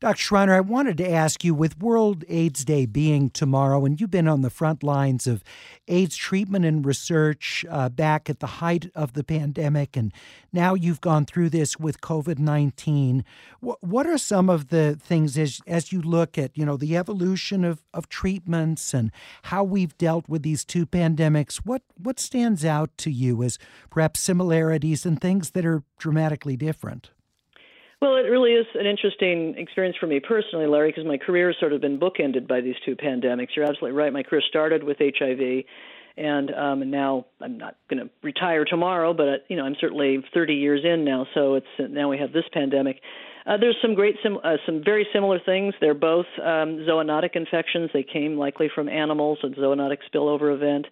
Dr. 0.00 0.20
Shriner, 0.20 0.54
I 0.54 0.60
wanted 0.60 0.96
to 0.98 1.10
ask 1.10 1.44
you 1.44 1.54
with 1.54 1.78
World 1.78 2.24
AIDS 2.28 2.64
Day 2.64 2.86
being 2.86 3.30
tomorrow, 3.30 3.84
and 3.84 4.00
you've 4.00 4.10
been 4.10 4.28
on 4.28 4.42
the 4.42 4.50
front 4.50 4.82
lines 4.82 5.26
of 5.26 5.42
AIDS 5.88 6.16
treatment 6.16 6.64
and 6.64 6.84
research 6.86 7.64
uh, 7.68 7.88
back 7.88 8.30
at 8.30 8.40
the 8.40 8.46
height 8.46 8.90
of 8.94 9.12
the 9.12 9.24
pandemic, 9.24 9.96
and 9.96 10.12
now 10.52 10.74
you've 10.74 11.00
gone 11.00 11.26
through 11.26 11.50
this 11.50 11.78
with 11.78 12.00
COVID 12.00 12.38
19. 12.38 13.24
What, 13.60 13.82
what 13.82 14.06
are 14.06 14.18
some 14.18 14.48
of 14.48 14.68
the 14.68 14.96
things 15.00 15.36
as, 15.38 15.60
as 15.66 15.92
you 15.92 16.00
look 16.00 16.38
at 16.38 16.56
you 16.56 16.64
know, 16.64 16.76
the 16.76 16.96
evolution 16.96 17.64
of, 17.64 17.82
of 17.92 18.08
treatments 18.08 18.94
and 18.94 19.12
how 19.44 19.64
we've 19.64 19.96
dealt 19.98 20.28
with 20.28 20.42
these 20.42 20.64
two 20.64 20.86
pandemics? 20.86 21.56
What, 21.56 21.82
what 21.96 22.18
stands 22.18 22.64
out 22.64 22.96
to 22.98 23.10
you 23.10 23.42
as 23.42 23.58
perhaps 23.90 24.20
similarities 24.20 25.06
and 25.06 25.20
things 25.20 25.50
that 25.50 25.66
are 25.66 25.82
dramatically 25.98 26.56
different? 26.56 27.10
Well, 28.00 28.16
it 28.16 28.30
really 28.30 28.52
is 28.52 28.66
an 28.74 28.86
interesting 28.86 29.56
experience 29.58 29.96
for 30.00 30.06
me 30.06 30.20
personally, 30.20 30.66
Larry, 30.66 30.88
because 30.88 31.04
my 31.04 31.18
career 31.18 31.48
has 31.48 31.56
sort 31.60 31.74
of 31.74 31.82
been 31.82 31.98
bookended 31.98 32.48
by 32.48 32.62
these 32.62 32.76
two 32.84 32.96
pandemics. 32.96 33.48
You're 33.54 33.66
absolutely 33.66 33.92
right. 33.92 34.10
My 34.10 34.22
career 34.22 34.40
started 34.48 34.82
with 34.82 34.96
HIV, 34.98 35.64
and 36.16 36.50
um, 36.54 36.80
and 36.80 36.90
now 36.90 37.26
I'm 37.42 37.58
not 37.58 37.76
going 37.90 38.02
to 38.02 38.10
retire 38.22 38.64
tomorrow, 38.64 39.12
but 39.12 39.28
uh, 39.28 39.36
you 39.48 39.56
know 39.56 39.64
I'm 39.66 39.76
certainly 39.78 40.24
30 40.32 40.54
years 40.54 40.80
in 40.82 41.04
now. 41.04 41.26
So 41.34 41.56
it's 41.56 41.66
now 41.78 42.08
we 42.08 42.16
have 42.18 42.32
this 42.32 42.44
pandemic. 42.54 43.02
Uh, 43.46 43.56
there's 43.56 43.76
some 43.80 43.94
great, 43.94 44.16
sim- 44.22 44.38
uh, 44.42 44.56
some 44.66 44.82
very 44.84 45.06
similar 45.12 45.38
things. 45.38 45.74
They're 45.80 45.94
both 45.94 46.26
um, 46.38 46.84
zoonotic 46.88 47.34
infections. 47.34 47.90
They 47.92 48.02
came 48.02 48.38
likely 48.38 48.68
from 48.74 48.88
animals, 48.88 49.38
a 49.42 49.48
zoonotic 49.48 49.98
spillover 50.12 50.54
event. 50.54 50.86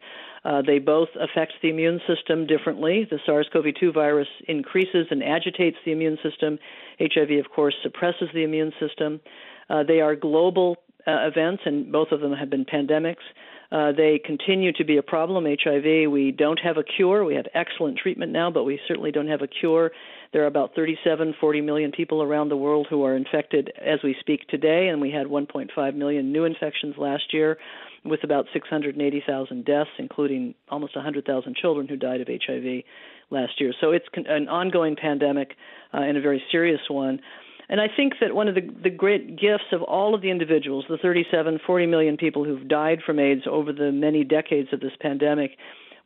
Uh, 0.44 0.62
they 0.62 0.78
both 0.78 1.08
affect 1.20 1.54
the 1.62 1.68
immune 1.68 2.00
system 2.06 2.46
differently. 2.46 3.06
The 3.10 3.18
SARS 3.26 3.48
CoV 3.52 3.66
2 3.78 3.92
virus 3.92 4.28
increases 4.46 5.06
and 5.10 5.22
agitates 5.22 5.76
the 5.84 5.92
immune 5.92 6.18
system. 6.22 6.58
HIV, 7.00 7.44
of 7.44 7.50
course, 7.50 7.74
suppresses 7.82 8.28
the 8.32 8.44
immune 8.44 8.72
system. 8.80 9.20
Uh, 9.68 9.82
they 9.82 10.00
are 10.00 10.16
global 10.16 10.76
uh, 11.06 11.26
events, 11.26 11.62
and 11.66 11.92
both 11.92 12.12
of 12.12 12.20
them 12.20 12.32
have 12.32 12.50
been 12.50 12.64
pandemics. 12.64 13.24
Uh, 13.70 13.92
they 13.92 14.18
continue 14.24 14.72
to 14.72 14.84
be 14.84 14.96
a 14.96 15.02
problem. 15.02 15.44
HIV, 15.44 16.10
we 16.10 16.32
don't 16.36 16.58
have 16.60 16.78
a 16.78 16.82
cure. 16.82 17.24
We 17.24 17.34
have 17.34 17.46
excellent 17.54 17.98
treatment 17.98 18.32
now, 18.32 18.50
but 18.50 18.64
we 18.64 18.80
certainly 18.88 19.12
don't 19.12 19.28
have 19.28 19.42
a 19.42 19.46
cure. 19.46 19.92
There 20.32 20.42
are 20.42 20.46
about 20.46 20.74
37, 20.74 21.34
40 21.38 21.60
million 21.60 21.92
people 21.92 22.22
around 22.22 22.48
the 22.48 22.56
world 22.56 22.86
who 22.88 23.04
are 23.04 23.14
infected 23.14 23.70
as 23.78 23.98
we 24.02 24.16
speak 24.20 24.48
today, 24.48 24.88
and 24.88 25.00
we 25.02 25.10
had 25.10 25.26
1.5 25.26 25.94
million 25.94 26.32
new 26.32 26.44
infections 26.44 26.94
last 26.96 27.34
year 27.34 27.58
with 28.04 28.24
about 28.24 28.46
680,000 28.54 29.64
deaths, 29.64 29.90
including 29.98 30.54
almost 30.70 30.96
100,000 30.96 31.56
children 31.56 31.88
who 31.88 31.96
died 31.96 32.22
of 32.22 32.28
HIV 32.28 32.84
last 33.30 33.60
year. 33.60 33.74
So 33.80 33.90
it's 33.90 34.06
an 34.14 34.48
ongoing 34.48 34.96
pandemic 34.96 35.56
uh, 35.92 35.98
and 35.98 36.16
a 36.16 36.20
very 36.22 36.42
serious 36.50 36.80
one. 36.88 37.20
And 37.68 37.80
I 37.80 37.86
think 37.94 38.14
that 38.20 38.34
one 38.34 38.48
of 38.48 38.54
the, 38.54 38.62
the 38.82 38.90
great 38.90 39.38
gifts 39.38 39.72
of 39.72 39.82
all 39.82 40.14
of 40.14 40.22
the 40.22 40.30
individuals, 40.30 40.86
the 40.88 40.96
37, 40.96 41.60
40 41.66 41.86
million 41.86 42.16
people 42.16 42.44
who've 42.44 42.66
died 42.66 43.00
from 43.04 43.18
AIDS 43.18 43.42
over 43.50 43.72
the 43.72 43.92
many 43.92 44.24
decades 44.24 44.68
of 44.72 44.80
this 44.80 44.92
pandemic, 45.00 45.52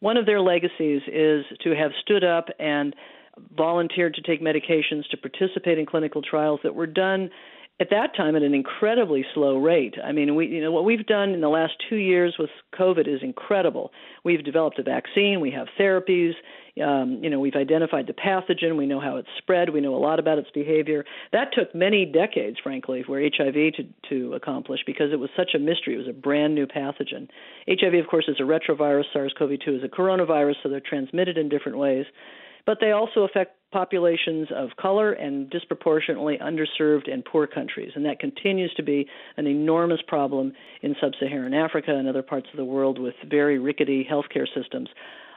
one 0.00 0.16
of 0.16 0.26
their 0.26 0.40
legacies 0.40 1.02
is 1.06 1.44
to 1.62 1.76
have 1.76 1.92
stood 2.02 2.24
up 2.24 2.48
and 2.58 2.96
volunteered 3.56 4.14
to 4.14 4.22
take 4.22 4.42
medications, 4.42 5.08
to 5.10 5.16
participate 5.16 5.78
in 5.78 5.86
clinical 5.86 6.20
trials 6.20 6.60
that 6.64 6.74
were 6.74 6.86
done 6.86 7.30
at 7.80 7.90
that 7.90 8.14
time 8.16 8.36
at 8.36 8.42
an 8.42 8.54
incredibly 8.54 9.24
slow 9.34 9.56
rate. 9.58 9.94
I 10.04 10.12
mean, 10.12 10.34
we 10.34 10.46
you 10.46 10.60
know 10.60 10.72
what 10.72 10.84
we've 10.84 11.06
done 11.06 11.30
in 11.30 11.40
the 11.40 11.48
last 11.48 11.72
2 11.88 11.96
years 11.96 12.36
with 12.38 12.50
COVID 12.78 13.08
is 13.08 13.22
incredible. 13.22 13.92
We've 14.24 14.44
developed 14.44 14.78
a 14.78 14.82
vaccine, 14.82 15.40
we 15.40 15.50
have 15.52 15.68
therapies, 15.78 16.32
um, 16.80 17.18
you 17.22 17.28
know, 17.28 17.38
we've 17.38 17.54
identified 17.54 18.06
the 18.06 18.14
pathogen, 18.14 18.78
we 18.78 18.86
know 18.86 19.00
how 19.00 19.16
it's 19.16 19.28
spread, 19.38 19.70
we 19.70 19.80
know 19.80 19.94
a 19.94 19.98
lot 19.98 20.18
about 20.18 20.38
its 20.38 20.50
behavior. 20.52 21.04
That 21.32 21.48
took 21.52 21.74
many 21.74 22.06
decades, 22.06 22.56
frankly, 22.62 23.02
for 23.02 23.20
HIV 23.20 23.54
to 23.54 23.84
to 24.08 24.34
accomplish 24.34 24.80
because 24.86 25.12
it 25.12 25.18
was 25.18 25.30
such 25.36 25.50
a 25.54 25.58
mystery. 25.58 25.94
It 25.94 25.98
was 25.98 26.08
a 26.08 26.12
brand 26.12 26.54
new 26.54 26.66
pathogen. 26.66 27.28
HIV, 27.68 27.94
of 27.94 28.06
course, 28.08 28.24
is 28.28 28.36
a 28.40 28.44
retrovirus. 28.44 29.04
SARS-CoV-2 29.12 29.78
is 29.78 29.84
a 29.84 29.88
coronavirus, 29.88 30.54
so 30.62 30.68
they're 30.68 30.80
transmitted 30.80 31.36
in 31.36 31.48
different 31.48 31.78
ways 31.78 32.06
but 32.66 32.78
they 32.80 32.92
also 32.92 33.20
affect 33.22 33.56
populations 33.72 34.48
of 34.54 34.70
color 34.80 35.12
and 35.12 35.48
disproportionately 35.50 36.38
underserved 36.38 37.10
and 37.10 37.24
poor 37.24 37.46
countries. 37.46 37.92
And 37.94 38.04
that 38.04 38.20
continues 38.20 38.72
to 38.74 38.82
be 38.82 39.08
an 39.36 39.46
enormous 39.46 40.00
problem 40.06 40.52
in 40.82 40.94
sub 41.00 41.12
Saharan 41.18 41.54
Africa 41.54 41.94
and 41.94 42.06
other 42.06 42.22
parts 42.22 42.46
of 42.52 42.56
the 42.56 42.64
world 42.64 42.98
with 42.98 43.14
very 43.28 43.58
rickety 43.58 44.06
healthcare 44.08 44.46
systems. 44.54 44.88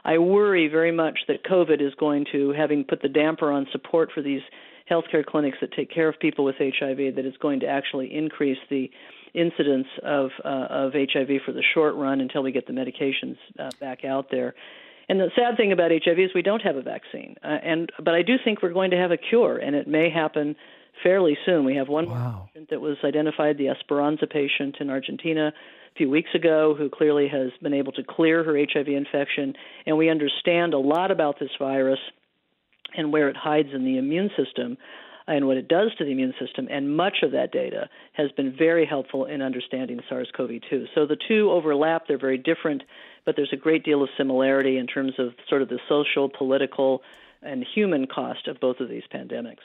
I 0.06 0.18
worry 0.18 0.68
very 0.68 0.92
much 0.92 1.18
that 1.26 1.42
COVID 1.44 1.84
is 1.84 1.92
going 1.98 2.26
to, 2.30 2.52
having 2.52 2.84
put 2.84 3.02
the 3.02 3.08
damper 3.08 3.50
on 3.50 3.66
support 3.72 4.10
for 4.14 4.22
these 4.22 4.42
healthcare 4.88 5.26
clinics 5.26 5.58
that 5.60 5.72
take 5.72 5.92
care 5.92 6.08
of 6.08 6.20
people 6.20 6.44
with 6.44 6.54
HIV, 6.60 7.16
that 7.16 7.26
it's 7.26 7.36
going 7.38 7.60
to 7.60 7.66
actually 7.66 8.14
increase 8.14 8.58
the 8.70 8.88
incidence 9.34 9.88
of 10.04 10.30
uh, 10.44 10.48
of 10.70 10.92
HIV 10.92 11.42
for 11.44 11.52
the 11.52 11.62
short 11.74 11.96
run 11.96 12.20
until 12.20 12.44
we 12.44 12.52
get 12.52 12.68
the 12.68 12.72
medications 12.72 13.36
uh, 13.58 13.70
back 13.80 14.04
out 14.04 14.30
there. 14.30 14.54
And 15.08 15.18
the 15.18 15.30
sad 15.34 15.56
thing 15.56 15.72
about 15.72 15.90
HIV 15.90 16.18
is 16.20 16.30
we 16.34 16.42
don't 16.42 16.62
have 16.62 16.76
a 16.76 16.82
vaccine. 16.82 17.34
Uh, 17.42 17.58
and 17.62 17.90
but 18.02 18.14
I 18.14 18.22
do 18.22 18.36
think 18.44 18.62
we're 18.62 18.72
going 18.72 18.92
to 18.92 18.96
have 18.96 19.10
a 19.10 19.16
cure, 19.16 19.56
and 19.58 19.74
it 19.74 19.88
may 19.88 20.08
happen 20.08 20.54
fairly 21.02 21.36
soon. 21.44 21.64
We 21.64 21.76
have 21.76 21.88
one 21.88 22.08
wow. 22.08 22.48
patient 22.52 22.70
that 22.70 22.80
was 22.80 22.96
identified, 23.04 23.58
the 23.58 23.68
Esperanza 23.68 24.26
patient 24.26 24.76
in 24.80 24.90
Argentina, 24.90 25.48
a 25.48 25.94
few 25.96 26.10
weeks 26.10 26.30
ago, 26.34 26.74
who 26.76 26.88
clearly 26.88 27.28
has 27.28 27.50
been 27.62 27.74
able 27.74 27.92
to 27.92 28.02
clear 28.02 28.44
her 28.44 28.56
HIV 28.56 28.88
infection. 28.88 29.54
And 29.86 29.96
we 29.96 30.10
understand 30.10 30.74
a 30.74 30.78
lot 30.78 31.10
about 31.10 31.38
this 31.38 31.50
virus 31.58 32.00
and 32.96 33.12
where 33.12 33.28
it 33.28 33.36
hides 33.36 33.68
in 33.74 33.84
the 33.84 33.98
immune 33.98 34.30
system 34.36 34.76
and 35.28 35.46
what 35.46 35.56
it 35.56 35.68
does 35.68 35.90
to 35.98 36.04
the 36.04 36.12
immune 36.12 36.34
system. 36.40 36.68
And 36.70 36.96
much 36.96 37.18
of 37.22 37.32
that 37.32 37.50
data 37.50 37.88
has 38.12 38.30
been 38.32 38.54
very 38.56 38.86
helpful 38.86 39.24
in 39.24 39.42
understanding 39.42 40.00
SARS 40.08 40.30
CoV 40.36 40.50
2. 40.70 40.86
So 40.94 41.06
the 41.06 41.16
two 41.16 41.50
overlap, 41.50 42.06
they're 42.06 42.18
very 42.18 42.38
different, 42.38 42.82
but 43.24 43.34
there's 43.36 43.52
a 43.52 43.56
great 43.56 43.84
deal 43.84 44.02
of 44.02 44.08
similarity 44.16 44.78
in 44.78 44.86
terms 44.86 45.14
of 45.18 45.34
sort 45.48 45.62
of 45.62 45.68
the 45.68 45.80
social, 45.88 46.28
political, 46.28 47.02
and 47.42 47.64
human 47.74 48.06
cost 48.06 48.46
of 48.48 48.60
both 48.60 48.80
of 48.80 48.88
these 48.88 49.02
pandemics. 49.12 49.64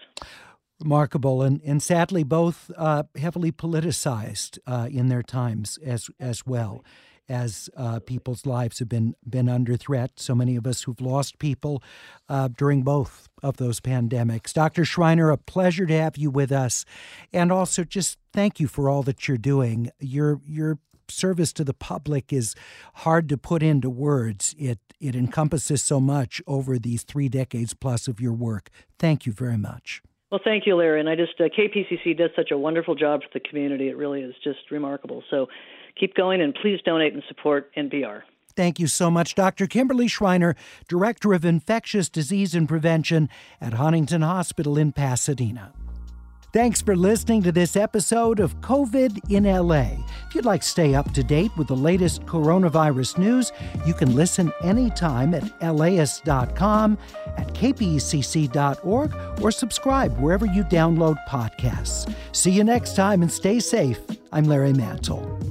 Remarkable, 0.81 1.41
and, 1.41 1.61
and 1.63 1.81
sadly, 1.81 2.23
both 2.23 2.71
uh, 2.75 3.03
heavily 3.15 3.51
politicized 3.51 4.57
uh, 4.65 4.87
in 4.91 5.09
their 5.09 5.23
times 5.23 5.77
as 5.83 6.09
as 6.19 6.45
well 6.45 6.83
as 7.29 7.69
uh, 7.77 7.99
people's 7.99 8.45
lives 8.45 8.79
have 8.79 8.89
been 8.89 9.15
been 9.27 9.47
under 9.47 9.77
threat. 9.77 10.11
So 10.17 10.35
many 10.35 10.55
of 10.55 10.67
us 10.67 10.83
who've 10.83 10.99
lost 10.99 11.39
people 11.39 11.81
uh, 12.27 12.49
during 12.49 12.83
both 12.83 13.29
of 13.41 13.57
those 13.57 13.79
pandemics. 13.79 14.53
Dr. 14.53 14.83
Shriner, 14.83 15.31
a 15.31 15.37
pleasure 15.37 15.85
to 15.85 15.93
have 15.93 16.17
you 16.17 16.29
with 16.29 16.51
us, 16.51 16.83
and 17.31 17.51
also 17.51 17.83
just 17.83 18.17
thank 18.33 18.59
you 18.59 18.67
for 18.67 18.89
all 18.89 19.03
that 19.03 19.27
you're 19.27 19.37
doing. 19.37 19.91
Your 19.99 20.41
your 20.45 20.79
service 21.07 21.53
to 21.53 21.63
the 21.63 21.73
public 21.73 22.31
is 22.33 22.55
hard 22.95 23.29
to 23.29 23.37
put 23.37 23.63
into 23.63 23.89
words. 23.89 24.55
It 24.57 24.79
it 24.99 25.15
encompasses 25.15 25.81
so 25.81 25.99
much 25.99 26.41
over 26.45 26.77
these 26.77 27.03
three 27.03 27.29
decades 27.29 27.73
plus 27.73 28.07
of 28.07 28.19
your 28.19 28.33
work. 28.33 28.69
Thank 28.99 29.25
you 29.25 29.31
very 29.31 29.57
much. 29.57 30.01
Well, 30.31 30.39
thank 30.43 30.65
you, 30.65 30.75
Larry. 30.75 31.01
And 31.01 31.09
I 31.09 31.15
just 31.15 31.39
uh, 31.39 31.43
KPCC 31.43 32.17
does 32.17 32.29
such 32.35 32.51
a 32.51 32.57
wonderful 32.57 32.95
job 32.95 33.21
for 33.21 33.27
the 33.33 33.41
community. 33.41 33.89
It 33.89 33.97
really 33.97 34.21
is 34.21 34.33
just 34.43 34.71
remarkable. 34.71 35.23
So 35.29 35.47
keep 35.99 36.15
going 36.15 36.41
and 36.41 36.55
please 36.55 36.79
donate 36.85 37.13
and 37.13 37.23
support 37.27 37.69
NPR. 37.75 38.21
Thank 38.55 38.79
you 38.79 38.87
so 38.87 39.09
much, 39.09 39.35
Dr. 39.35 39.67
Kimberly 39.67 40.07
Shriner, 40.07 40.55
Director 40.87 41.33
of 41.33 41.45
Infectious 41.45 42.09
Disease 42.09 42.53
and 42.53 42.67
Prevention 42.67 43.29
at 43.61 43.73
Huntington 43.73 44.21
Hospital 44.21 44.77
in 44.77 44.91
Pasadena. 44.91 45.73
Thanks 46.53 46.81
for 46.81 46.97
listening 46.97 47.43
to 47.43 47.53
this 47.53 47.77
episode 47.77 48.41
of 48.41 48.59
COVID 48.59 49.31
in 49.31 49.45
LA. 49.45 50.03
If 50.27 50.35
you'd 50.35 50.43
like 50.43 50.59
to 50.59 50.67
stay 50.67 50.93
up 50.93 51.13
to 51.13 51.23
date 51.23 51.51
with 51.55 51.69
the 51.69 51.77
latest 51.77 52.25
coronavirus 52.25 53.17
news, 53.17 53.53
you 53.85 53.93
can 53.93 54.13
listen 54.15 54.51
anytime 54.61 55.33
at 55.33 55.75
laist.com, 55.75 56.97
at 57.37 57.47
kpcc.org, 57.53 59.15
or 59.41 59.51
subscribe 59.51 60.19
wherever 60.19 60.45
you 60.45 60.65
download 60.65 61.15
podcasts. 61.25 62.13
See 62.33 62.51
you 62.51 62.65
next 62.65 62.97
time 62.97 63.21
and 63.21 63.31
stay 63.31 63.61
safe. 63.61 63.99
I'm 64.33 64.43
Larry 64.43 64.73
Mantle. 64.73 65.50